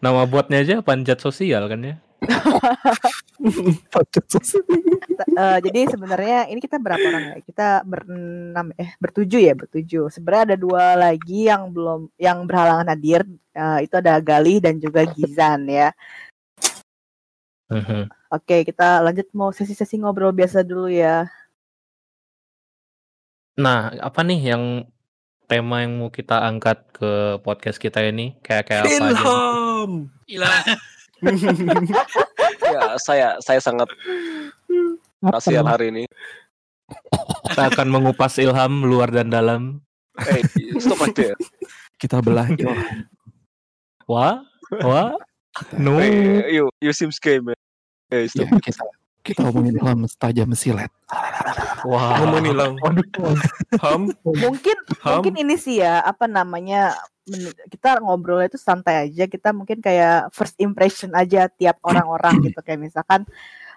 Nama 0.03 0.27
buatnya 0.27 0.67
aja 0.67 0.83
panjat 0.83 1.23
sosial 1.23 1.71
kan 1.71 1.79
ya? 1.79 1.95
Eh, 5.23 5.59
jadi 5.63 5.87
sebenarnya 5.87 6.51
ini 6.51 6.59
kita 6.59 6.83
berapa 6.83 7.01
orang 7.01 7.25
ya? 7.31 7.37
Kita 7.47 7.69
berenam 7.87 8.75
eh 8.75 8.91
bertujuh 8.99 9.39
ya, 9.39 9.55
bertujuh. 9.55 10.11
Sebenarnya 10.11 10.53
ada 10.53 10.57
dua 10.59 10.99
lagi 10.99 11.47
yang 11.47 11.71
belum 11.71 12.11
yang 12.19 12.43
berhalangan 12.45 12.91
hadir. 12.91 13.23
Eh, 13.55 13.87
itu 13.87 13.95
ada 13.97 14.19
Galih 14.19 14.59
dan 14.59 14.83
juga 14.83 15.07
Gizan 15.07 15.71
ya. 15.71 15.95
Mhm. 17.71 18.11
Oke, 18.33 18.67
kita 18.67 19.01
lanjut 19.01 19.31
mau 19.33 19.55
sesi-sesi 19.55 19.97
ngobrol 19.97 20.35
biasa 20.35 20.67
dulu 20.67 20.91
ya. 20.91 21.31
Nah, 23.57 23.93
apa 24.01 24.21
nih 24.25 24.53
yang 24.53 24.65
tema 25.49 25.85
yang 25.85 26.01
mau 26.01 26.09
kita 26.09 26.41
angkat 26.41 26.89
ke 26.97 27.41
podcast 27.45 27.77
kita 27.77 28.01
ini? 28.05 28.37
Kayak 28.41 28.65
kayak 28.69 28.83
apa 28.85 28.89
aja? 28.89 29.01
nih? 29.01 29.17
Ilham. 30.33 30.79
Ya, 32.73 32.97
saya 32.99 33.37
saya 33.39 33.61
sangat 33.61 33.89
kasihan 35.23 35.67
hari 35.67 35.93
ini. 35.95 36.05
Kita 37.53 37.69
akan 37.73 37.89
mengupas 37.89 38.37
Ilham 38.41 38.85
luar 38.85 39.13
dan 39.13 39.29
dalam. 39.31 39.81
Eh, 40.19 40.43
stop 40.83 41.05
there. 41.15 41.37
Kita 41.97 42.19
belah 42.25 42.49
Ilham. 42.51 43.07
Wah, 44.11 44.43
wah, 44.83 45.15
no. 45.79 46.01
Eh, 46.03 46.59
you 46.59 46.67
you 46.83 46.93
seems 46.93 47.17
gay, 47.23 47.39
man. 47.39 47.57
Eh, 48.11 48.27
Ya, 48.29 48.45
stop. 48.45 48.61
kita 48.61 48.83
kita 49.23 49.41
ngomongin 49.43 49.75
Ilham 49.79 50.05
tajam 50.13 50.51
silet. 50.53 50.91
Wah, 51.83 52.19
Ngomong 52.21 52.45
Ilham. 52.45 52.73
Ham. 53.81 54.03
Mungkin 54.23 54.77
Ham. 55.01 55.13
mungkin 55.19 55.35
ini 55.39 55.55
sih 55.57 55.79
ya, 55.79 55.99
apa 55.99 56.27
namanya? 56.27 56.95
Kita 57.67 57.99
ngobrolnya 57.99 58.51
itu 58.51 58.59
santai 58.59 59.07
aja. 59.07 59.25
Kita 59.25 59.51
mungkin 59.51 59.79
kayak 59.79 60.31
first 60.31 60.59
impression 60.59 61.11
aja 61.13 61.47
tiap 61.49 61.79
orang-orang 61.83 62.43
gitu 62.43 62.59
kayak 62.61 62.83
misalkan 62.83 63.23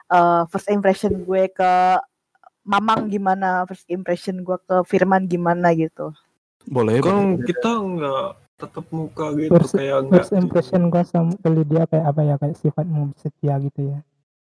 eh, 0.08 0.42
first 0.48 0.68
impression 0.68 1.14
gue 1.20 1.48
ke 1.48 1.72
Mamang 2.66 3.06
gimana, 3.08 3.62
first 3.64 3.86
impression 3.88 4.42
gue 4.42 4.58
ke 4.60 4.82
Firman 4.84 5.30
gimana 5.30 5.70
gitu. 5.72 6.10
Boleh, 6.66 6.98
Kan 6.98 7.38
boleh. 7.38 7.46
kita 7.46 7.72
enggak 7.72 8.28
tetap 8.56 8.86
muka 8.90 9.26
gitu 9.36 9.52
First, 9.52 9.74
kayak 9.76 9.98
enggak. 10.02 10.14
first 10.18 10.34
impression 10.34 10.82
gua 10.88 11.04
sama 11.04 11.36
ke 11.36 11.46
Lydia 11.46 11.86
kayak 11.86 12.06
apa 12.08 12.22
ya 12.24 12.36
kayak 12.40 12.56
sifatmu 12.56 13.14
setia 13.14 13.60
gitu 13.60 13.82
ya 13.86 14.00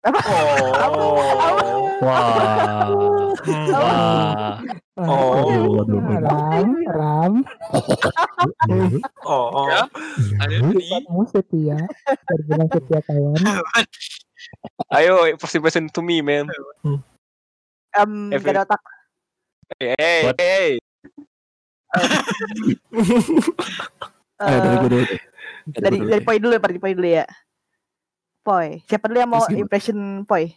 Oh. 0.01 1.93
wah, 2.01 2.89
Hmm. 3.41 3.69
wah. 3.69 4.57
Oh. 4.97 5.85
Ram 6.17 6.69
Ram 6.89 7.33
Oh. 9.21 9.47
oh. 9.53 9.69
Ya. 9.69 9.85
Sifatmu 10.73 11.21
setia 11.29 11.77
terbilang 12.25 12.65
setia 12.67 12.99
kawan 13.05 13.37
Ayo, 14.97 15.37
first 15.37 15.53
impression 15.55 15.85
to 15.87 16.01
me, 16.01 16.19
man. 16.19 16.49
Every- 18.33 18.41
gak 18.41 18.57
ada 18.57 18.65
otak. 18.65 18.81
Hey, 19.77 19.93
hey, 19.95 20.19
What? 20.25 20.35
hey. 20.41 20.69
Dari 24.41 24.41
Eh. 24.41 24.49
Dari 25.77 25.97
dari 26.01 26.09
deh. 26.09 26.19
Poi 26.25 26.37
dulu 26.41 26.51
ya, 26.51 26.59
dari 26.59 26.79
Poi 26.81 26.93
dulu 26.97 27.07
ya. 27.07 27.25
Poi. 28.41 28.81
Siapa 28.89 29.05
dulu 29.05 29.17
yang 29.21 29.29
mau 29.29 29.45
Terus 29.45 29.61
impression 29.61 30.25
Poi? 30.25 30.49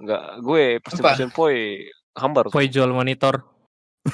Enggak, 0.00 0.22
gue 0.42 0.82
first 0.82 0.98
Apa? 0.98 1.14
impression 1.14 1.30
Poi 1.30 1.86
hambar. 2.18 2.50
Poi 2.50 2.66
jual 2.66 2.90
monitor. 2.90 3.46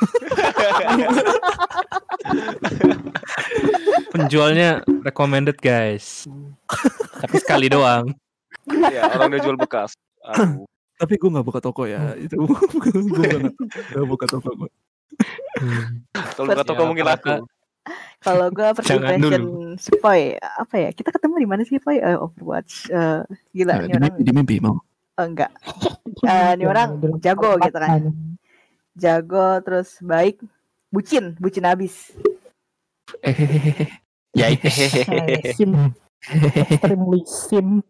Penjualnya 4.13 4.83
recommended 5.07 5.57
guys. 5.63 6.29
Tapi 7.23 7.37
sekali 7.41 7.73
doang. 7.73 8.13
ya, 8.67 9.07
orang 9.15 9.31
dia 9.37 9.41
jual 9.47 9.57
bekas. 9.57 9.95
Aduh. 10.27 10.67
Tapi 10.97 11.21
gue 11.21 11.29
gak 11.29 11.45
buka 11.45 11.61
toko 11.61 11.85
ya. 11.85 12.17
Itu 12.17 12.41
gue 12.41 12.57
gak, 13.21 13.53
gak 13.95 14.07
buka 14.09 14.27
toko 14.29 14.49
gue. 14.65 14.71
Kalau 16.37 16.53
nggak 16.53 16.67
tahu 16.69 16.75
Ya, 16.77 16.81
kamu 16.81 16.89
mungkin 16.93 17.09
aku. 17.09 17.33
Kalau 18.21 18.51
gue 18.51 18.67
first 18.77 18.91
Jangan 18.91 19.15
impression 19.17 19.45
si 19.79 19.91
Poi 19.99 20.35
apa 20.39 20.75
ya? 20.75 20.91
Kita 20.91 21.15
ketemu 21.15 21.35
di 21.43 21.49
mana 21.49 21.63
sih 21.63 21.79
Poi? 21.79 21.99
Eh, 22.03 22.19
Overwatch. 22.19 22.91
Eh, 22.91 23.23
gila 23.55 23.79
Nah, 23.79 23.87
di, 23.87 23.95
orang 23.95 24.03
mimpi, 24.03 24.21
di 24.27 24.33
mimpi 24.35 24.55
mau. 24.59 24.77
oh, 25.19 25.27
enggak. 25.27 25.53
Eh, 26.27 26.55
ini 26.55 26.65
orang 26.67 27.19
jago 27.19 27.59
gitu 27.59 27.77
kan. 27.79 28.03
Jago 28.97 29.59
terus 29.63 29.99
baik, 30.01 30.39
bucin, 30.91 31.35
bucin 31.39 31.67
habis. 31.67 32.15
Eh, 33.23 33.87
Ya 34.37 34.51
sim 35.55 35.73
extremely 36.53 37.23
sim 37.25 37.81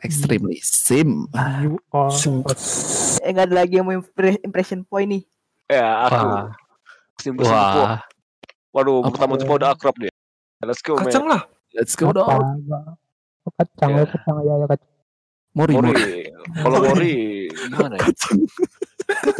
extremely 0.00 0.58
sim. 0.62 1.26
you 1.60 1.76
are 1.92 2.12
Eh, 3.24 3.32
enggak 3.32 3.50
ada 3.50 3.54
lagi 3.64 3.76
yang 3.80 3.86
mau 3.88 3.96
impre- 3.96 4.40
impression 4.44 4.84
Poi 4.84 5.04
nih. 5.08 5.22
Ya, 5.68 6.06
aku. 6.06 6.52
Poi. 7.24 7.40
Wah. 7.40 8.04
Waduh, 8.74 9.00
Apa? 9.00 9.14
pertama 9.14 9.32
jumpa 9.38 9.54
udah 9.54 9.70
akrab 9.70 9.94
dia. 9.96 10.10
Let's 10.60 10.82
go, 10.82 10.98
man. 10.98 11.06
Kacang 11.06 11.24
lah. 11.24 11.42
Let's 11.72 11.94
go 11.94 12.10
apa 12.10 12.18
dong. 12.18 12.42
kacang 13.54 13.90
Ya. 13.92 14.02
ya 14.02 14.06
kacang 14.08 14.36
ya 14.40 14.54
ya 14.56 14.66
kacang 14.66 14.90
Mori, 15.54 15.72
Mori. 15.76 15.86
Mori. 15.86 16.04
Kalau 16.58 16.78
Mori, 16.82 17.14
gimana 17.46 17.94
ya? 17.94 18.00
Kacang. 18.02 18.38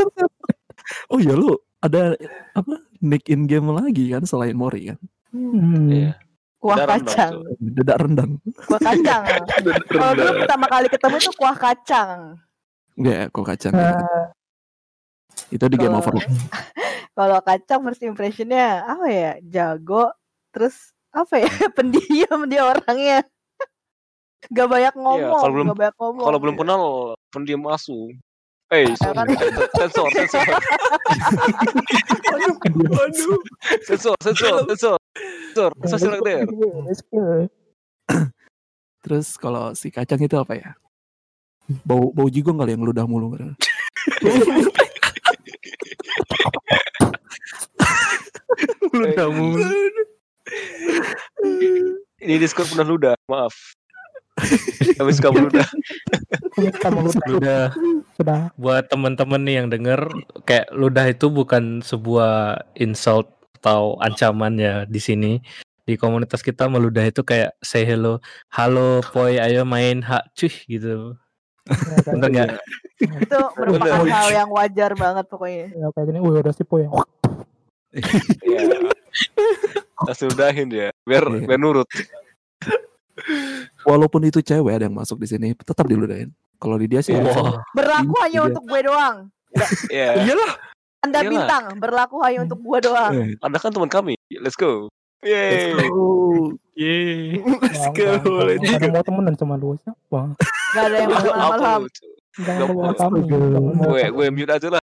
oh 1.11 1.19
iya 1.19 1.35
lu 1.35 1.51
ada 1.81 2.15
apa 2.55 2.75
nick 3.01 3.27
in 3.27 3.49
game 3.49 3.67
lagi 3.69 4.13
kan 4.13 4.23
selain 4.23 4.55
Mori 4.55 4.95
kan? 4.95 4.99
hmm. 5.33 5.91
Iya. 5.91 6.13
Kuah 6.63 6.77
dong, 6.81 6.91
kacang. 6.97 7.33
Dedak 7.61 7.97
rendang. 8.01 8.31
Kuah 8.65 8.81
kacang. 8.81 9.23
Kalau 9.91 10.13
dulu 10.15 10.31
pertama 10.41 10.67
kali 10.71 10.87
ketemu 10.89 11.17
tuh 11.19 11.35
kuah 11.35 11.57
kacang. 11.59 12.19
Enggak, 12.95 13.29
kok 13.29 13.45
kacang. 13.45 13.75
Eh, 13.75 14.25
Itu 15.51 15.67
di 15.67 15.77
game 15.77 15.93
kalau- 15.93 16.01
over. 16.01 16.15
Kalau 17.15 17.39
kacang 17.41 17.81
first 17.87 18.03
impressionnya 18.03 18.83
apa 18.83 19.07
ya? 19.07 19.33
Jago, 19.41 20.11
terus 20.51 20.91
apa 21.15 21.39
ya? 21.39 21.47
Pendiam 21.79 22.51
dia 22.51 22.67
orangnya. 22.67 23.23
Gak 24.51 24.69
banyak 24.69 24.95
ngomong, 24.99 25.25
Iya, 25.25 25.41
kalau 25.41 25.53
belum- 25.55 25.69
gak 25.71 25.79
banyak 25.79 25.97
ngomong. 25.97 26.25
Kalau 26.27 26.39
belum 26.43 26.57
kenal, 26.59 26.83
pendiam 27.33 27.63
asu. 27.71 28.13
Eh, 28.73 28.91
sorry. 28.99 29.15
kan? 29.15 29.29
sensor, 29.77 30.09
sensor, 30.11 30.41
Waduh. 32.75 33.39
sensor, 33.85 34.15
sensor, 34.19 34.55
sensor, 34.73 34.97
sensor, 35.55 35.71
sensor 35.87 36.13
there. 36.25 36.43
skill. 36.97 37.47
Terus 39.05 39.37
kalau 39.37 39.77
si 39.77 39.93
kacang 39.93 40.19
itu 40.19 40.35
apa 40.35 40.57
ya? 40.57 40.71
Bau 41.85 42.11
bau 42.11 42.27
jigong 42.27 42.57
kali 42.57 42.75
yang 42.75 42.83
ludah 42.83 43.05
mulu. 43.05 43.37
Ludah 48.95 49.29
mulu. 49.29 49.59
Ini 52.23 52.39
Discord 52.39 52.71
pernah 52.71 52.87
ludah, 52.87 53.15
maaf. 53.27 53.53
Habis 54.99 55.19
kamu 55.19 55.51
ludah. 55.51 55.67
Kamu 56.83 57.07
ludah 57.07 57.23
Ludah. 57.27 57.65
sudah 58.15 58.41
Buat 58.55 58.91
temen-temen 58.91 59.43
nih 59.43 59.55
yang 59.63 59.69
denger, 59.71 60.01
kayak 60.47 60.71
ludah 60.71 61.07
itu 61.11 61.27
bukan 61.31 61.83
sebuah 61.83 62.63
insult 62.79 63.31
atau 63.63 63.99
ancaman 63.99 64.55
ya 64.59 64.75
di 64.87 65.01
sini. 65.03 65.33
Di 65.85 66.01
komunitas 66.01 66.41
kita 66.41 66.65
meludah 66.71 67.05
itu 67.05 67.21
kayak 67.21 67.61
say 67.61 67.85
hello, 67.85 68.23
halo 68.49 69.05
poi, 69.13 69.37
ayo 69.37 69.69
main 69.69 70.01
hak 70.01 70.33
cuy 70.33 70.55
gitu. 70.71 71.19
Bener 72.09 72.29
nggak? 72.31 72.51
itu 73.05 73.39
merupakan 73.59 74.07
hal 74.07 74.29
yang 74.33 74.51
wajar 74.55 74.95
banget 74.97 75.25
pokoknya. 75.29 75.67
ya 75.77 75.87
kayak 75.93 76.07
gini 76.09 76.19
wih 76.23 76.41
udah 76.41 76.55
sih 76.55 76.65
ya 76.65 76.89
Iya. 77.95 78.61
Langsung 80.05 80.29
udahin 80.35 80.67
dia, 80.69 80.89
biar 81.07 81.25
Iya. 81.31 81.47
biar 81.47 81.61
nurut. 81.61 81.87
Walaupun 83.87 84.27
itu 84.27 84.43
cewek 84.43 84.75
ada 84.75 84.85
yang 84.91 84.97
masuk 84.97 85.23
di 85.23 85.29
sini, 85.31 85.55
tetap 85.55 85.87
diludahin. 85.87 86.35
Kalau 86.59 86.77
di 86.81 86.87
dia 86.91 86.99
sih 87.05 87.15
Wah, 87.15 87.63
Berlaku 87.77 88.15
hanya 88.25 88.43
Iya. 88.43 88.49
untuk 88.51 88.65
gue 88.67 88.81
doang. 88.83 89.17
Iya. 89.87 90.11
Iyalah. 90.27 90.53
Anda 91.05 91.19
Iyalah. 91.21 91.31
bintang, 91.31 91.65
berlaku 91.79 92.17
hanya 92.25 92.39
untuk 92.43 92.59
gue 92.59 92.79
doang. 92.83 93.13
Eh, 93.15 93.29
Anda 93.39 93.59
kan 93.61 93.71
teman 93.71 93.91
kami. 93.93 94.17
Let's 94.41 94.57
go. 94.59 94.89
Yeay. 95.25 95.73
oh, 95.89 96.53
yeay. 96.77 97.41
Let's 97.41 97.87
go. 97.97 98.19
Let's 98.45 98.61
go. 98.61 98.89
mau 98.93 99.01
temenan 99.01 99.35
sama 99.41 99.57
lu 99.57 99.73
siapa 99.81 100.37
Gak 100.77 100.85
ada 100.85 100.97
yang 101.01 101.11
mau 101.17 101.81
jangan 102.35 102.67
bawa 102.75 103.09
Gue 103.89 104.03
gue 104.11 104.27
mute 104.35 104.53
aja 104.53 104.69
lah. 104.75 104.83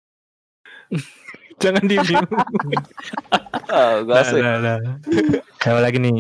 Jangan 1.60 1.84
diem 1.84 2.02
diem. 2.02 2.26
Ah, 3.68 4.00
gak 4.02 4.10
Nah, 4.10 4.22
asik. 4.24 4.40
nah, 4.40 4.56
nah. 4.58 4.78
Siapa 5.60 5.80
lagi 5.80 5.98
nih? 6.00 6.18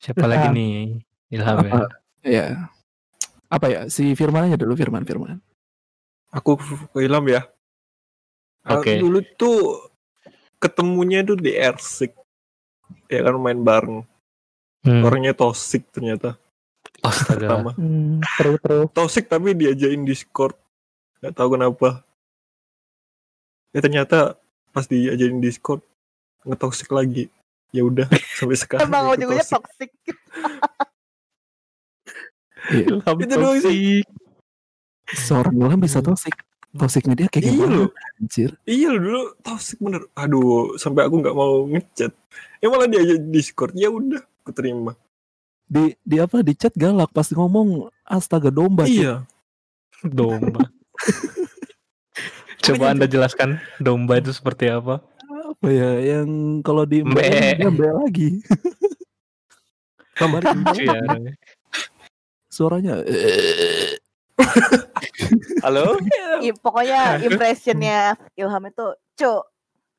Siapa 0.00 0.24
lagi 0.24 0.46
Ilham. 0.48 0.56
nih? 0.56 0.74
Ilham 1.30 1.56
ya. 1.60 1.70
Apa? 1.70 1.86
ya. 2.22 2.44
Apa 3.50 3.66
ya? 3.68 3.80
Si 3.90 4.14
Firman 4.14 4.48
aja 4.48 4.56
dulu 4.56 4.72
Firman 4.72 5.04
Firman. 5.04 5.42
Aku 6.30 6.54
film 6.94 7.24
ya. 7.26 7.42
Ah, 8.62 8.78
Oke. 8.78 8.96
Dulu 8.96 9.18
tuh 9.34 9.90
ketemunya 10.56 11.20
tuh 11.20 11.34
di 11.34 11.52
Ersik. 11.52 12.14
Ya 13.10 13.26
kan 13.26 13.36
main 13.36 13.60
bareng. 13.60 14.06
Hmm. 14.80 15.02
Orangnya 15.04 15.34
toxic 15.34 15.90
ternyata. 15.90 16.38
Astaga. 17.02 17.48
Pertama. 17.50 17.70
hmm, 17.76 18.20
terus 18.38 18.56
terus 18.62 18.86
Toxic 18.94 19.24
tapi 19.26 19.52
diajain 19.52 20.00
Discord. 20.04 20.56
Gak 21.20 21.36
tahu 21.36 21.58
kenapa. 21.58 22.06
Ya 23.70 23.80
ternyata 23.82 24.38
pas 24.74 24.86
diajarin 24.86 25.38
Discord 25.38 25.82
ngetoxic 26.46 26.90
lagi. 26.90 27.30
Ya 27.70 27.86
udah 27.86 28.06
sampai 28.38 28.58
sekarang. 28.58 28.90
Emang 28.90 29.14
itu 29.14 29.26
ujung-ujungnya 29.26 29.46
toxic. 29.46 29.90
toxic. 29.90 29.90
Iya. 32.70 32.86
Ilham 32.94 33.16
Itu 33.18 33.34
doang 33.34 33.58
toksik. 33.62 34.06
Seorang 35.10 35.54
Ilham 35.54 35.80
bisa 35.80 35.98
toxic. 36.02 36.34
Toksiknya 36.70 37.14
dia 37.18 37.26
kayak 37.26 37.50
Iya 37.50 37.52
gimana? 37.54 37.74
loh. 37.74 37.90
Anjir. 38.22 38.50
Iya 38.62 38.88
loh, 38.94 39.00
dulu 39.02 39.22
toxic 39.42 39.78
bener. 39.82 40.02
Aduh, 40.14 40.78
sampai 40.78 41.02
aku 41.06 41.18
nggak 41.18 41.34
mau 41.34 41.66
ngechat. 41.66 42.12
Ya 42.62 42.66
malah 42.70 42.86
dia 42.86 43.02
aja 43.02 43.14
Discord. 43.18 43.74
Ya 43.74 43.90
udah, 43.90 44.22
aku 44.46 44.50
terima. 44.54 44.94
Di 45.66 45.94
di 46.02 46.16
apa 46.18 46.42
di 46.42 46.54
chat 46.54 46.74
galak 46.74 47.10
pasti 47.10 47.34
ngomong 47.34 47.90
astaga 48.06 48.50
domba. 48.54 48.86
Iya. 48.86 49.26
Domba. 50.02 50.66
Coba 52.60 52.92
Anda 52.92 53.04
jelaskan 53.04 53.56
domba 53.76 54.16
itu 54.16 54.30
seperti 54.30 54.68
apa? 54.68 55.00
Apa 55.50 55.66
ya 55.66 55.90
yang 55.98 56.28
kalau 56.60 56.84
di 56.84 57.00
Mbe. 57.00 57.56
mbe 57.58 57.88
lagi. 57.90 58.30
Kabar 60.18 60.44
Lucu 60.44 60.84
ya 60.84 60.92
orangnya. 60.94 61.32
suaranya 62.50 62.94
eh, 63.06 63.96
Halo? 65.62 65.96
I- 66.44 66.52
pokoknya 66.52 67.16
impressionnya 67.26 67.98
Ilham 68.34 68.64
itu 68.66 68.86
cuk. 69.16 69.42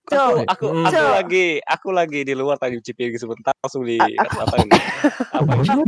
Cuk. 0.04 0.46
Aku, 0.46 0.46
aku, 0.46 0.66
Hmm. 0.68 0.86
aku 0.86 1.02
lagi, 1.16 1.46
aku 1.62 1.90
lagi 1.90 2.20
di 2.22 2.34
luar 2.34 2.58
tadi 2.58 2.78
cipir 2.80 3.14
sebentar 3.16 3.54
langsung 3.58 3.82
di 3.82 3.98
aku- 3.98 4.40
apa 4.40 4.56
ini? 4.60 4.72
Apa 5.32 5.52
ini? 5.58 5.84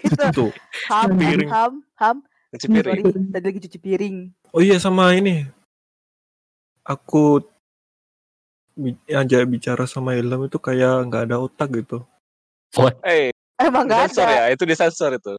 Itu 0.00 0.24
Tuh. 0.32 0.50
ham 0.88 1.08
Piring. 1.12 1.48
ham 1.48 1.72
ham. 1.96 2.16
Cipir. 2.54 2.80
Sorry, 2.82 3.02
tadi 3.04 3.44
lagi 3.44 3.60
cuci 3.60 3.78
piring. 3.78 4.16
Oh 4.52 4.60
iya 4.60 4.80
sama 4.80 5.12
ini. 5.12 5.44
Aku 6.88 7.44
aja 9.10 9.38
bicara 9.44 9.84
sama 9.84 10.14
Ilham 10.16 10.46
itu 10.46 10.56
kayak 10.56 11.10
nggak 11.10 11.22
ada 11.28 11.36
otak 11.36 11.68
gitu. 11.74 12.00
Eh, 13.04 13.28
Emang 13.58 13.90
gak 13.90 14.08
sensor 14.14 14.26
ada. 14.30 14.34
ya, 14.38 14.44
itu 14.54 14.62
disensor 14.62 15.10
itu. 15.18 15.34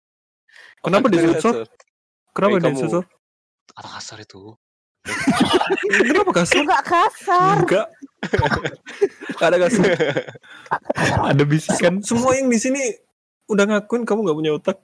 Kenapa 0.84 1.08
disensor? 1.08 1.66
Kenapa 2.36 2.60
kamu- 2.60 2.76
disensor? 2.76 3.04
Kata 3.72 3.90
kasar 3.96 4.18
itu. 4.20 4.42
Kenapa 6.04 6.32
kasar? 6.44 6.62
gak 6.68 6.84
kasar. 6.84 7.56
Enggak. 7.64 7.88
Nggak 9.40 9.48
ada 9.48 9.58
kasar. 9.64 9.84
Ada 11.32 11.44
bisikan. 11.48 11.94
Semua 12.04 12.36
yang 12.36 12.52
di 12.52 12.60
sini 12.60 12.82
udah 13.48 13.64
ngakuin 13.66 14.04
kamu 14.04 14.20
nggak 14.28 14.38
punya 14.38 14.52
otak. 14.54 14.78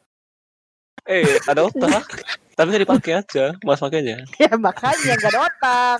Eh, 1.06 1.28
ada 1.45 1.67
otak. 1.67 2.08
Tapi 2.56 2.67
nggak 2.71 2.84
dipakai 2.88 3.13
aja, 3.19 3.45
mas 3.67 3.84
pakainya. 3.84 4.23
Ya 4.41 4.56
makanya 4.56 5.19
gak 5.19 5.32
ada 5.36 5.41
otak. 5.43 5.99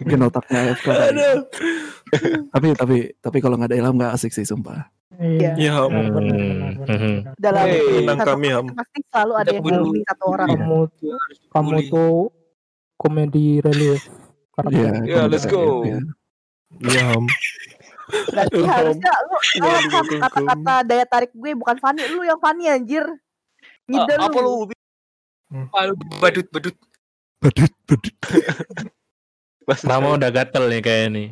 Mungkin 0.00 0.20
otaknya 0.22 0.58
AFK. 0.68 0.88
Aduh. 0.88 1.38
Tapi 2.50 2.66
tapi 2.74 2.96
tapi 3.18 3.38
kalau 3.38 3.54
nggak 3.54 3.70
ada 3.70 3.78
Ilham 3.78 3.94
nggak 3.94 4.14
asik 4.14 4.32
sih 4.32 4.42
sumpah. 4.42 4.88
Iya. 5.20 5.52
Ya, 5.54 5.72
Hmm, 5.84 6.00
hmm. 6.00 6.10
benar. 6.10 7.36
Dalam 7.36 7.64
Hey, 7.68 8.08
satu 8.08 8.24
kami, 8.26 8.48
Ham. 8.48 8.66
pasti 8.72 8.98
selalu 9.06 9.32
ada 9.36 9.50
yang 9.50 9.60
bully 9.62 10.00
satu 10.02 10.24
orang. 10.26 10.48
Kamu 10.50 10.78
kamu 11.52 11.76
tuh 11.88 12.14
komedi 12.96 13.60
relief. 13.60 14.00
Iya. 14.62 14.90
Ya, 15.04 15.14
kalau 15.18 15.28
let's 15.28 15.44
go. 15.44 15.84
ya. 15.84 16.00
Ya, 16.80 17.02
Ham. 17.06 17.24
Berarti 18.10 18.58
harusnya 18.60 19.12
lu 19.22 19.36
lu 19.60 19.68
didukung. 19.78 20.20
kata-kata 20.20 20.74
daya 20.82 21.04
tarik 21.04 21.30
gue 21.30 21.50
bukan 21.54 21.76
Fanny, 21.78 22.02
lu 22.08 22.24
yang 22.24 22.40
Fanny 22.40 22.66
anjir. 22.66 23.04
Ngide 23.86 24.14
Ah, 24.16 24.26
apa 24.26 24.38
lu. 24.40 24.66
lu? 24.66 24.72
Palu 25.68 25.92
badut 26.16 26.46
badut. 26.48 26.74
Badut 27.40 27.72
badut. 27.88 28.16
Mas 29.64 29.80
Rama 29.88 30.20
udah 30.20 30.28
gatel 30.28 30.64
nih 30.68 30.80
kayak 30.84 31.08
nih. 31.16 31.28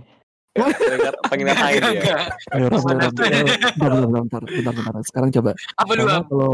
pengen 1.29 1.47
ngapain 1.53 1.83
ya? 2.01 2.17
Ayo 2.57 2.67
Ram, 2.73 2.81
Ram, 2.83 2.97
Ram. 2.97 3.13
Badut. 3.13 3.29
Eh, 3.29 3.45
Bentar, 3.77 3.93
bentar, 3.93 4.09
bentar, 4.09 4.43
bentar, 4.49 4.73
bentar. 4.73 4.95
Sekarang 5.05 5.31
coba. 5.31 5.51
Apa 5.77 5.91
lu? 5.93 6.03
Rama 6.09 6.17
Am? 6.17 6.25
kalau 6.27 6.53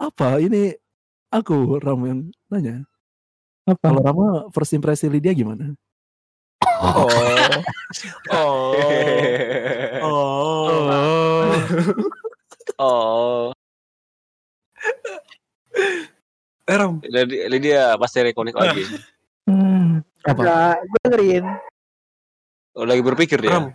apa 0.00 0.28
ini 0.40 0.62
aku 1.32 1.80
Ram 1.80 2.00
yang 2.04 2.20
nanya. 2.52 2.84
Apa? 3.64 3.80
Kalau 3.88 4.00
Rama 4.04 4.26
first 4.52 4.76
impresi 4.76 5.08
Lydia 5.08 5.32
gimana? 5.32 5.72
Oh. 6.80 7.12
Oh. 8.32 8.72
Oh. 10.00 11.52
Oh. 12.80 13.52
Oh, 16.70 16.72
Eh, 16.72 16.78
Ram. 16.78 16.94
jadi 17.02 17.56
dia 17.58 17.82
pasti 17.98 18.22
rekonik 18.22 18.54
lagi. 18.54 18.86
Hmm. 19.50 20.06
Apa? 20.22 20.38
Enggak, 20.38 20.74
gue 20.86 20.98
dengerin. 21.02 21.44
Oh, 22.78 22.86
lagi 22.86 23.02
berpikir 23.02 23.42
dia. 23.42 23.58
Ram. 23.58 23.74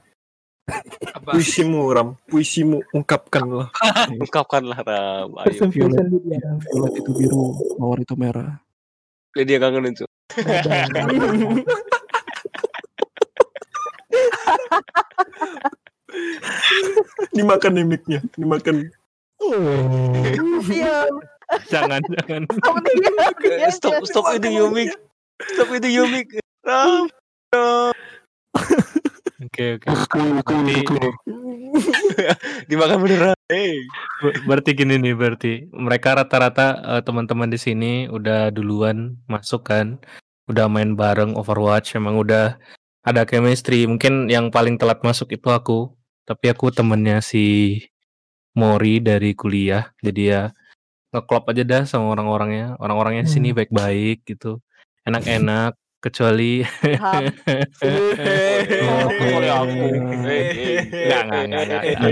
Apa? 1.11 1.35
Puisimu, 1.35 1.91
Ram. 1.91 2.15
Puisimu. 2.31 2.79
Ungkapkanlah. 2.95 3.67
Ungkapkanlah 4.23 4.79
Ram. 4.79 5.29
Ayo. 5.43 5.67
dia. 5.67 6.39
Violet 6.63 6.93
itu 6.95 7.11
biru, 7.11 7.51
mawar 7.75 7.99
itu 7.99 8.15
merah. 8.15 8.63
Dia 9.35 9.59
kangen 9.59 9.91
itu. 9.91 10.07
Dimakan 17.35 17.71
nih 17.75 17.85
mic-nya. 17.85 18.19
Dimakan. 18.35 18.75
Iya, 20.65 21.11
jangan 21.73 22.01
jangan. 22.19 22.43
Eh, 23.45 23.71
Stop, 23.71 24.03
stop 24.07 24.25
itu 24.33 24.49
Yumik. 24.49 24.89
Stop 25.53 25.69
itu 25.75 25.87
Yumik. 26.01 26.27
Oke 29.45 29.77
oke. 29.77 29.87
Berarti, 29.87 30.75
Dimakan 32.71 32.97
beneran. 33.03 33.35
Hey. 33.45 33.77
ber- 34.25 34.41
berarti 34.49 34.73
gini 34.73 34.97
nih 34.97 35.13
berarti 35.13 35.53
mereka 35.69 36.17
rata-rata 36.17 36.81
eh, 36.97 37.01
teman-teman 37.05 37.51
di 37.51 37.59
sini 37.61 38.09
udah 38.09 38.49
duluan 38.49 39.19
masuk 39.29 39.69
kan, 39.69 40.01
udah 40.49 40.65
main 40.65 40.97
bareng 40.97 41.37
Overwatch, 41.37 41.93
emang 41.93 42.17
udah 42.17 42.57
ada 43.05 43.21
chemistry. 43.27 43.85
Mungkin 43.85 44.33
yang 44.33 44.49
paling 44.49 44.81
telat 44.81 45.03
masuk 45.05 45.29
itu 45.29 45.45
aku, 45.53 45.93
tapi 46.25 46.49
aku 46.49 46.73
temennya 46.73 47.21
si 47.21 47.77
Mori 48.57 48.97
dari 49.03 49.35
kuliah, 49.37 49.93
jadi 50.01 50.23
ya 50.25 50.41
ngeklop 51.15 51.47
aja 51.49 51.63
dah 51.63 51.83
sama 51.87 52.11
orang-orangnya. 52.11 52.75
Orang-orangnya 52.77 53.23
di 53.23 53.31
sini 53.31 53.49
baik-baik 53.55 54.27
gitu, 54.27 54.59
enak-enak. 55.07 55.79
Kecuali 56.03 56.61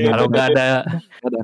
kalau 0.09 0.25
nggak 0.29 0.47
ada 0.53 0.67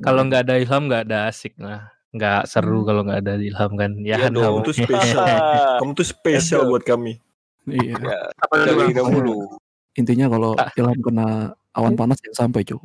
kalau 0.02 0.22
nggak 0.26 0.41
ada 0.48 0.54
Ilham 0.58 0.84
nggak 0.89 1.04
ada 1.10 1.17
asik 1.30 1.54
lah 1.62 1.89
nggak 2.10 2.50
seru 2.50 2.82
kalau 2.89 3.06
nggak 3.06 3.22
ada 3.22 3.38
Ilham 3.38 3.72
kan 3.78 3.91
ya 4.02 4.17
Iya 4.17 4.28
dong. 4.34 4.41
Ham? 4.41 4.50
Kamu 4.50 4.65
tuh 4.65 4.76
spesial. 4.82 5.26
Kamu 5.80 5.91
tuh 5.93 6.08
spesial 6.10 6.62
buat 6.65 6.82
kami. 6.82 7.22
Iya. 7.69 8.34
Apa 8.34 8.65
Am? 8.65 8.89
dahulu. 8.89 9.45
Intinya 9.93 10.26
kalau 10.26 10.58
Ah. 10.58 10.74
Ilham 10.74 10.98
kena 11.06 11.54
awan 11.78 11.93
panas 11.93 12.17
jangan 12.26 12.50
sampai 12.50 12.65
cuy. 12.65 12.82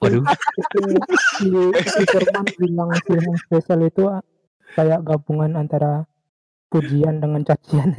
Waduh. 0.00 0.24
Itu 0.24 0.78
si, 1.38 1.48
si 1.74 2.02
Firman 2.08 2.46
bilang 2.58 2.90
film 3.04 3.34
spesial 3.40 3.80
itu 3.86 4.04
kayak 4.74 5.00
gabungan 5.06 5.54
antara 5.58 6.04
pujian 6.72 7.22
dengan 7.22 7.46
cacian. 7.46 7.94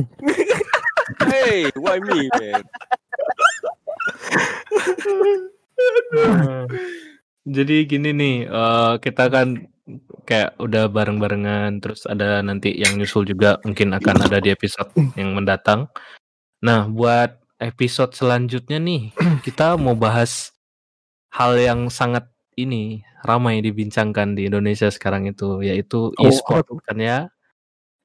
Hey, 1.21 1.69
why 1.77 2.01
me, 2.01 2.27
man? 2.33 2.63
jadi 7.45 7.85
gini 7.85 8.09
nih 8.09 8.35
eh, 8.49 8.93
kita 8.97 9.29
kan 9.29 9.69
kayak 10.25 10.57
udah 10.57 10.89
bareng-barengan 10.89 11.77
terus 11.77 12.09
ada 12.09 12.41
nanti 12.41 12.73
yang 12.73 12.97
nyusul 12.97 13.21
juga 13.21 13.61
mungkin 13.61 13.93
akan 13.93 14.25
ada 14.25 14.41
di 14.41 14.49
episode 14.49 14.89
yang 15.13 15.37
mendatang. 15.37 15.85
Nah 16.65 16.89
buat 16.89 17.37
episode 17.61 18.17
selanjutnya 18.17 18.81
nih 18.81 19.13
kita 19.45 19.77
mau 19.77 19.93
bahas 19.93 20.54
hal 21.35 21.59
yang 21.59 21.91
sangat 21.91 22.25
ini 22.55 23.03
ramai 23.21 23.59
dibincangkan 23.59 24.33
di 24.33 24.47
Indonesia 24.47 24.87
sekarang 24.87 25.27
itu 25.27 25.59
yaitu 25.59 26.15
Oh, 26.15 26.23
e-sport 26.23 26.63
tuh? 26.65 26.79
kan 26.79 26.95
ya 26.95 27.27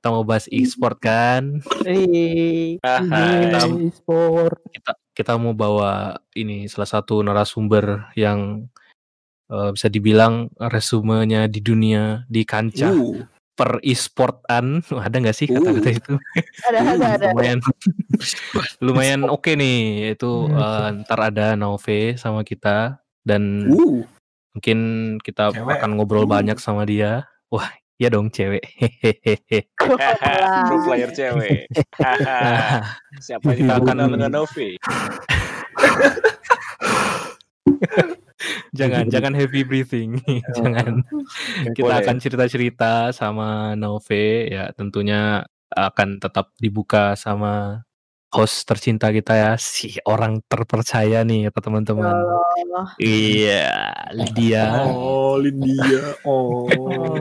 kita 0.00 0.08
mau 0.10 0.24
bahas 0.24 0.48
e-sport 0.48 0.96
kan. 0.98 1.60
Yeay, 1.84 2.80
e-sport 3.84 4.56
kita 4.72 4.92
kita 5.12 5.32
mau 5.36 5.52
bawa 5.52 6.16
ini 6.32 6.64
salah 6.66 6.88
satu 6.88 7.20
narasumber 7.20 8.08
yang 8.16 8.64
eh, 9.46 9.70
bisa 9.70 9.86
dibilang 9.86 10.48
resumenya 10.56 11.46
di 11.46 11.60
dunia 11.60 12.24
di 12.26 12.42
kancah 12.42 12.90
Uh, 12.90 13.22
per 13.52 13.76
e-sportan 13.84 14.80
ada 14.88 15.12
nggak 15.12 15.36
sih 15.36 15.44
kata-kata 15.44 15.90
Uh. 15.92 15.96
itu 16.00 16.14
ada 16.72 16.78
ada 16.96 17.06
ada. 17.20 17.26
lumayan 17.36 17.60
lumayan 18.80 19.20
oke 19.28 19.52
nih 19.52 20.16
itu 20.16 20.48
Hmm. 20.48 20.56
eh, 20.56 21.04
ntar 21.04 21.20
ada 21.28 21.46
Nove 21.54 22.16
sama 22.16 22.40
kita 22.40 22.96
dan 23.26 23.68
uh. 23.70 24.02
mungkin 24.56 24.78
kita 25.20 25.54
Cewek. 25.54 25.76
akan 25.80 25.90
ngobrol 25.96 26.26
banyak 26.26 26.56
sama 26.58 26.84
dia 26.88 27.28
wah 27.52 27.68
ya 28.00 28.08
dong 28.08 28.32
cewek 28.32 28.64
hehehe 28.64 29.68
Pro 29.76 30.76
player 30.88 31.12
cewek. 31.12 31.68
Siapa 33.26 33.52
yang 33.52 33.76
akan- 33.76 34.16
dengan 34.16 34.32
Novi? 34.32 34.80
jangan 38.72 39.04
jangan 39.12 39.32
heavy 39.36 39.62
breathing 39.66 40.16
jangan 40.58 41.04
kita 41.76 41.92
Boleh. 41.92 42.00
akan 42.00 42.16
cerita-cerita 42.16 43.12
sama 43.12 43.76
Nove 43.76 44.48
ya 44.48 44.72
tentunya 44.72 45.44
akan 45.70 46.18
tetap 46.18 46.50
dibuka 46.58 47.14
sama 47.14 47.84
host 48.30 48.62
tercinta 48.62 49.10
kita 49.10 49.34
ya 49.34 49.50
si 49.58 49.98
orang 50.06 50.38
terpercaya 50.46 51.26
nih 51.26 51.50
kata 51.50 51.66
teman-teman 51.66 52.14
iya 53.02 53.90
Lydia 54.14 54.86
Oh, 54.86 55.34
Lydia. 55.38 56.14
Oh. 56.22 56.66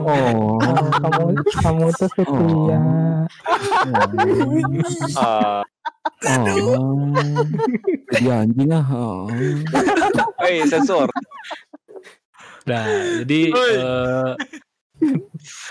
Oh. 0.06 0.58
Oh, 0.58 0.58
kamu 1.02 1.42
kamu 1.62 1.84
tuh 1.98 2.08
setia 2.14 2.80
Ah, 5.18 5.62
Oh. 6.26 7.12
Jadi 8.12 8.28
anjing 8.28 8.70
ah. 8.72 8.84
Oh. 8.90 9.26
hey, 10.42 10.62
sensor. 10.66 11.06
nah 12.68 12.84
jadi 13.24 13.50
eh, 13.56 14.30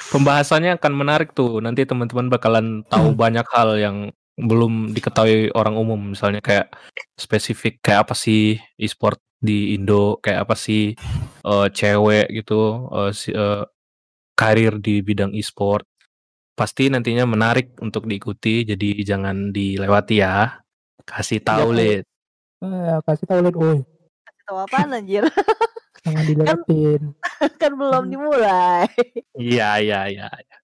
pembahasannya 0.09 0.75
akan 0.81 0.93
menarik 0.97 1.31
tuh 1.37 1.61
nanti 1.61 1.85
teman-teman 1.85 2.27
bakalan 2.33 2.81
tahu 2.89 3.13
banyak 3.13 3.45
hal 3.53 3.69
yang 3.77 3.97
belum 4.39 4.91
diketahui 4.91 5.51
orang 5.51 5.75
umum 5.75 6.15
misalnya 6.15 6.39
kayak 6.39 6.71
spesifik 7.13 7.79
kayak 7.79 8.07
apa 8.07 8.15
sih 8.15 8.55
e-sport 8.75 9.19
di 9.35 9.71
Indo 9.71 10.19
kayak 10.19 10.47
apa 10.47 10.55
sih 10.55 10.95
eh, 11.43 11.67
cewek 11.69 12.27
gitu 12.33 12.59
eh, 12.89 13.11
si- 13.11 13.31
eh, 13.31 13.63
karir 14.33 14.79
di 14.79 15.03
bidang 15.03 15.35
e-sport 15.35 15.83
pasti 16.55 16.87
nantinya 16.87 17.23
menarik 17.23 17.75
untuk 17.79 18.03
diikuti 18.03 18.63
jadi 18.63 18.89
jangan 19.03 19.51
dilewati 19.51 20.19
ya 20.19 20.59
kasih 21.03 21.39
tahu 21.39 21.71
Jangan. 21.71 21.79
lid 21.79 22.03
eh, 22.59 22.97
kasih 23.03 23.25
tahu 23.25 23.39
lihat 23.43 23.55
oi 23.55 23.79
Tahu 24.43 24.57
apaan 24.59 24.91
anjir? 24.91 25.23
jangan 26.01 26.23
dilewatin 26.29 27.01
kan 27.61 27.71
belum 27.75 28.09
dimulai. 28.09 28.87
iya 29.35 29.77
iya 29.77 29.99
iya 30.09 30.27
iya. 30.27 30.57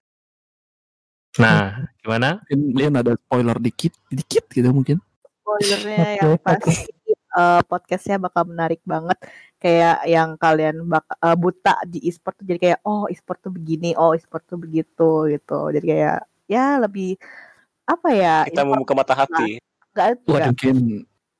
Nah 1.36 1.84
gimana 2.00 2.40
Mungkin 2.46 2.60
Lian 2.76 2.94
ada 2.96 3.12
spoiler 3.18 3.56
dikit, 3.60 3.92
dikit 4.08 4.44
gitu 4.50 4.68
mungkin. 4.72 4.96
Spoilernya 5.42 6.06
yang 6.22 6.38
pasti 6.40 6.86
eh, 7.14 7.60
podcastnya 7.66 8.16
bakal 8.18 8.48
menarik 8.48 8.80
banget. 8.82 9.18
Kayak 9.56 10.04
yang 10.08 10.36
kalian 10.36 10.84
bak 10.86 11.06
eh, 11.16 11.36
buta 11.36 11.80
di 11.84 12.04
e-sport 12.08 12.40
tuh 12.40 12.46
jadi 12.46 12.58
kayak 12.60 12.80
oh 12.84 13.06
e-sport 13.10 13.38
tuh 13.44 13.52
begini, 13.52 13.92
oh 13.96 14.12
e-sport 14.12 14.44
tuh 14.46 14.58
begitu 14.60 15.28
gitu. 15.30 15.60
Jadi 15.72 15.86
kayak 15.86 16.18
ya 16.46 16.78
lebih 16.78 17.18
apa 17.86 18.08
ya? 18.10 18.36
Kita 18.46 18.62
info- 18.66 18.72
membuka 18.74 18.94
mata 18.94 19.14
hati. 19.14 19.58
Enggak, 19.92 20.06
enggak. 20.18 20.30
Waduh. 20.30 20.48
Mungkin 20.52 20.76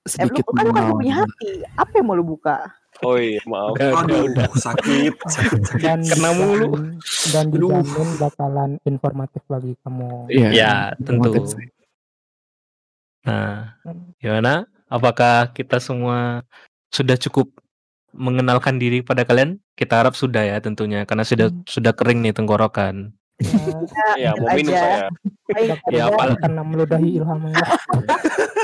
Eh, 0.06 0.22
lu 0.22 0.38
sedikit 0.38 0.44
kan 0.54 0.64
bukan 0.70 1.02
punya 1.02 1.14
hati. 1.26 1.66
Apa 1.74 1.98
yang 1.98 2.06
mau 2.06 2.14
lu 2.14 2.22
buka? 2.22 2.70
Oh 3.02 3.14
iya, 3.14 3.40
maaf. 3.44 3.74
Udah, 3.74 3.88
udah, 3.92 4.02
Aduh, 4.02 4.20
udah. 4.26 4.48
sakit, 4.54 5.14
sakit, 5.36 5.60
sakit. 5.62 5.82
dan 5.82 6.00
Kena 6.00 6.30
mulu. 6.32 6.96
dan 7.28 7.44
dijamin 7.48 8.08
bakalan 8.16 8.70
informatif 8.82 9.42
bagi 9.44 9.76
kamu. 9.80 10.08
Iya, 10.28 10.48
Ya, 10.50 10.74
tentu. 10.96 11.28
informatif 11.28 11.42
sih. 11.52 11.66
Nah, 13.24 13.74
gimana? 14.16 14.52
Apakah 14.86 15.50
kita 15.50 15.76
semua 15.76 16.46
sudah 16.88 17.18
cukup 17.18 17.50
mengenalkan 18.10 18.78
diri 18.78 19.02
pada 19.02 19.26
kalian? 19.26 19.58
Kita 19.74 20.00
harap 20.00 20.14
sudah 20.14 20.40
ya 20.40 20.56
tentunya 20.56 21.04
karena 21.04 21.20
sudah 21.20 21.50
sudah 21.66 21.92
kering 21.92 22.22
nih 22.22 22.32
tenggorokan. 22.32 23.12
Ya, 23.36 23.52
Iya, 24.16 24.30
mau 24.32 24.48
Aja. 24.48 24.56
minum 24.56 24.72
saya. 24.72 25.06
Bakal 25.46 25.90
Ya, 25.92 25.96
ya, 25.98 26.04
apalagi. 26.08 26.36
karena 26.40 26.62
meludahi 26.64 27.08
ilham 27.14 27.40
Allah. 27.44 27.68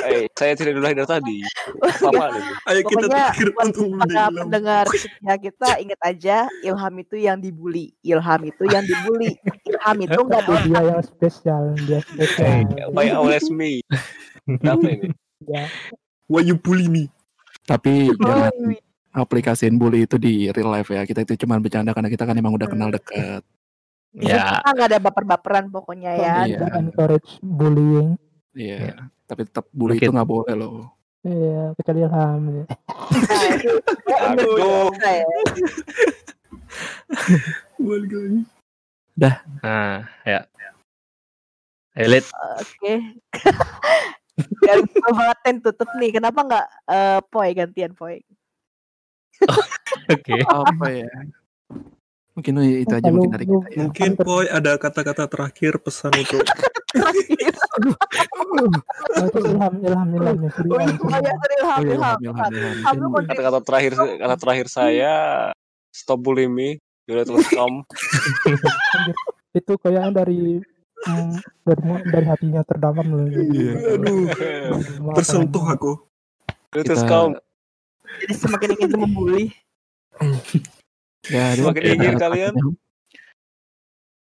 Eh, 0.03 0.25
saya 0.33 0.53
tidak 0.57 0.73
dulu 0.75 0.87
dari 0.89 1.05
tadi. 1.05 1.37
Apa? 1.79 2.25
Ayo 2.67 2.81
kita 2.83 3.07
buat 3.07 3.37
untuk 3.63 3.87
para 4.03 4.25
pendengar 4.33 4.85
setia 4.91 5.35
kita 5.37 5.69
ingat 5.79 6.01
aja 6.03 6.37
Ilham 6.61 6.95
itu 6.99 7.17
yang 7.17 7.39
dibully, 7.39 7.93
Ilham 8.03 8.41
itu 8.43 8.65
yang 8.67 8.83
dibully, 8.83 9.37
Ilham 9.63 9.97
itu 10.01 10.19
nggak 10.19 10.43
Itu 10.43 10.55
dia 10.67 10.81
yang 10.83 11.03
spesial, 11.05 11.63
dia 11.85 12.01
spesial. 12.03 12.67
Why 12.91 13.13
always 13.13 13.47
me? 13.47 13.85
Kenapa 14.43 14.89
ini? 14.89 15.09
Ya, 15.45 15.69
Why 16.27 16.43
you 16.43 16.57
bully 16.57 16.89
me? 16.89 17.13
Tapi 17.63 18.11
jangan 18.17 18.51
Oi. 18.65 18.81
aplikasiin 19.13 19.77
bully 19.77 20.03
itu 20.03 20.17
di 20.17 20.49
real 20.49 20.73
life 20.73 20.89
ya. 20.89 21.05
Kita 21.05 21.23
itu 21.23 21.39
cuma 21.39 21.61
bercanda 21.61 21.93
karena 21.93 22.09
kita 22.09 22.25
kan 22.25 22.35
emang 22.35 22.57
udah 22.57 22.67
kenal 22.67 22.89
dekat. 22.89 23.45
Ya, 24.13 24.61
Kita 24.61 24.69
nggak 24.77 24.89
ada 24.93 24.99
baper-baperan 25.01 25.65
pokoknya 25.73 26.13
ya. 26.13 26.35
Iya. 26.45 26.59
Don't 26.61 26.77
encourage 26.77 27.41
bullying. 27.41 28.21
Iya. 28.53 29.09
Tapi 29.25 29.49
tetap 29.49 29.65
bully 29.73 29.97
Mungkin. 29.97 30.09
itu 30.09 30.13
nggak 30.13 30.29
boleh 30.29 30.55
loh. 30.57 30.93
Iya, 31.23 31.73
kecuali 31.79 32.01
ilham. 32.05 32.41
ya. 32.45 32.65
Nah, 34.13 34.31
Aduh. 34.37 34.91
Ya. 35.01 35.25
Balik 37.81 38.13
lagi. 38.13 38.41
nah, 39.63 40.05
ya. 40.29 40.41
Elit, 41.93 42.25
Oke. 42.57 42.95
Biar 44.65 44.79
gua 44.81 45.11
banget 45.13 45.39
ten 45.45 45.57
tutup 45.61 45.89
nih. 46.01 46.11
Kenapa 46.17 46.41
nggak 46.41 46.67
eh, 46.89 47.21
Poi 47.29 47.53
gantian 47.53 47.93
Poi? 47.93 48.21
oke. 50.13 50.37
Apa 50.49 50.87
ya? 50.89 51.09
Mungkin 52.33 52.65
itu 52.65 52.89
aja 52.97 53.13
Lalu 53.13 53.17
mungkin 53.21 53.33
dari 53.37 53.45
kita 53.45 53.69
ya. 53.69 53.77
Mungkin 53.85 54.11
Boy 54.25 54.49
ada 54.49 54.73
kata-kata 54.81 55.29
terakhir 55.29 55.77
pesan 55.85 56.17
untuk 56.17 56.41
Oh, 56.93 57.09
itu 59.25 59.39
ilham, 59.49 59.81
ilham, 59.81 60.09
ilham. 60.13 60.37
ya, 60.37 60.45
Oh 60.45 60.53
serius. 60.53 60.77
iya, 60.77 60.93
Ilham, 61.57 61.73
Oh, 61.73 61.81
iya, 61.81 61.97
Ilham. 61.97 62.17
Kata-kata 63.29 63.61
terakhir 63.65 63.93
kata 63.97 64.37
terakhir 64.37 64.67
saya 64.69 65.15
stop 65.89 66.21
terus 67.25 67.49
kamu. 67.49 67.81
Itu 69.59 69.73
kayaknya 69.81 70.25
dari 70.25 70.61
dari 71.65 71.83
dari 72.09 72.27
hatinya 72.29 72.61
terdalam 72.65 73.05
loh. 73.09 73.25
Iya. 73.29 73.73
aduh 73.97 74.29
tersentuh 75.17 75.65
aku. 75.69 75.93
Kamu. 77.05 77.37
Jadi 78.25 78.33
semakin 78.37 78.69
ingin 78.77 78.91
membuli. 78.97 79.45
Ya, 81.31 81.55
dia- 81.55 81.63
Semakin 81.63 81.83
kita 81.83 81.95
ingin 81.95 82.09
harap 82.11 82.23
kalian. 82.25 82.53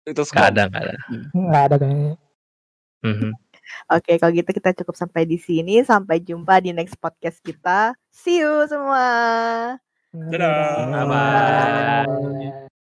Itu 0.03 0.21
Gak 0.21 0.35
kamu. 0.35 0.47
ada, 0.51 0.63
gak 0.67 0.81
ada. 0.83 0.95
Nggak 1.33 1.63
ada 1.63 1.75
kayaknya. 1.79 2.13
Mhm. 3.03 3.31
Oke, 3.89 4.11
kalau 4.19 4.31
gitu 4.35 4.49
kita 4.51 4.69
cukup 4.83 4.95
sampai 4.99 5.23
di 5.23 5.39
sini. 5.39 5.79
Sampai 5.81 6.19
jumpa 6.19 6.59
di 6.59 6.75
next 6.75 6.99
podcast 6.99 7.39
kita. 7.39 7.95
See 8.11 8.43
you 8.43 8.67
semua. 8.67 9.07
Dadah. 10.13 10.91
Bye-bye. 10.91 12.05
Bye. 12.05 12.72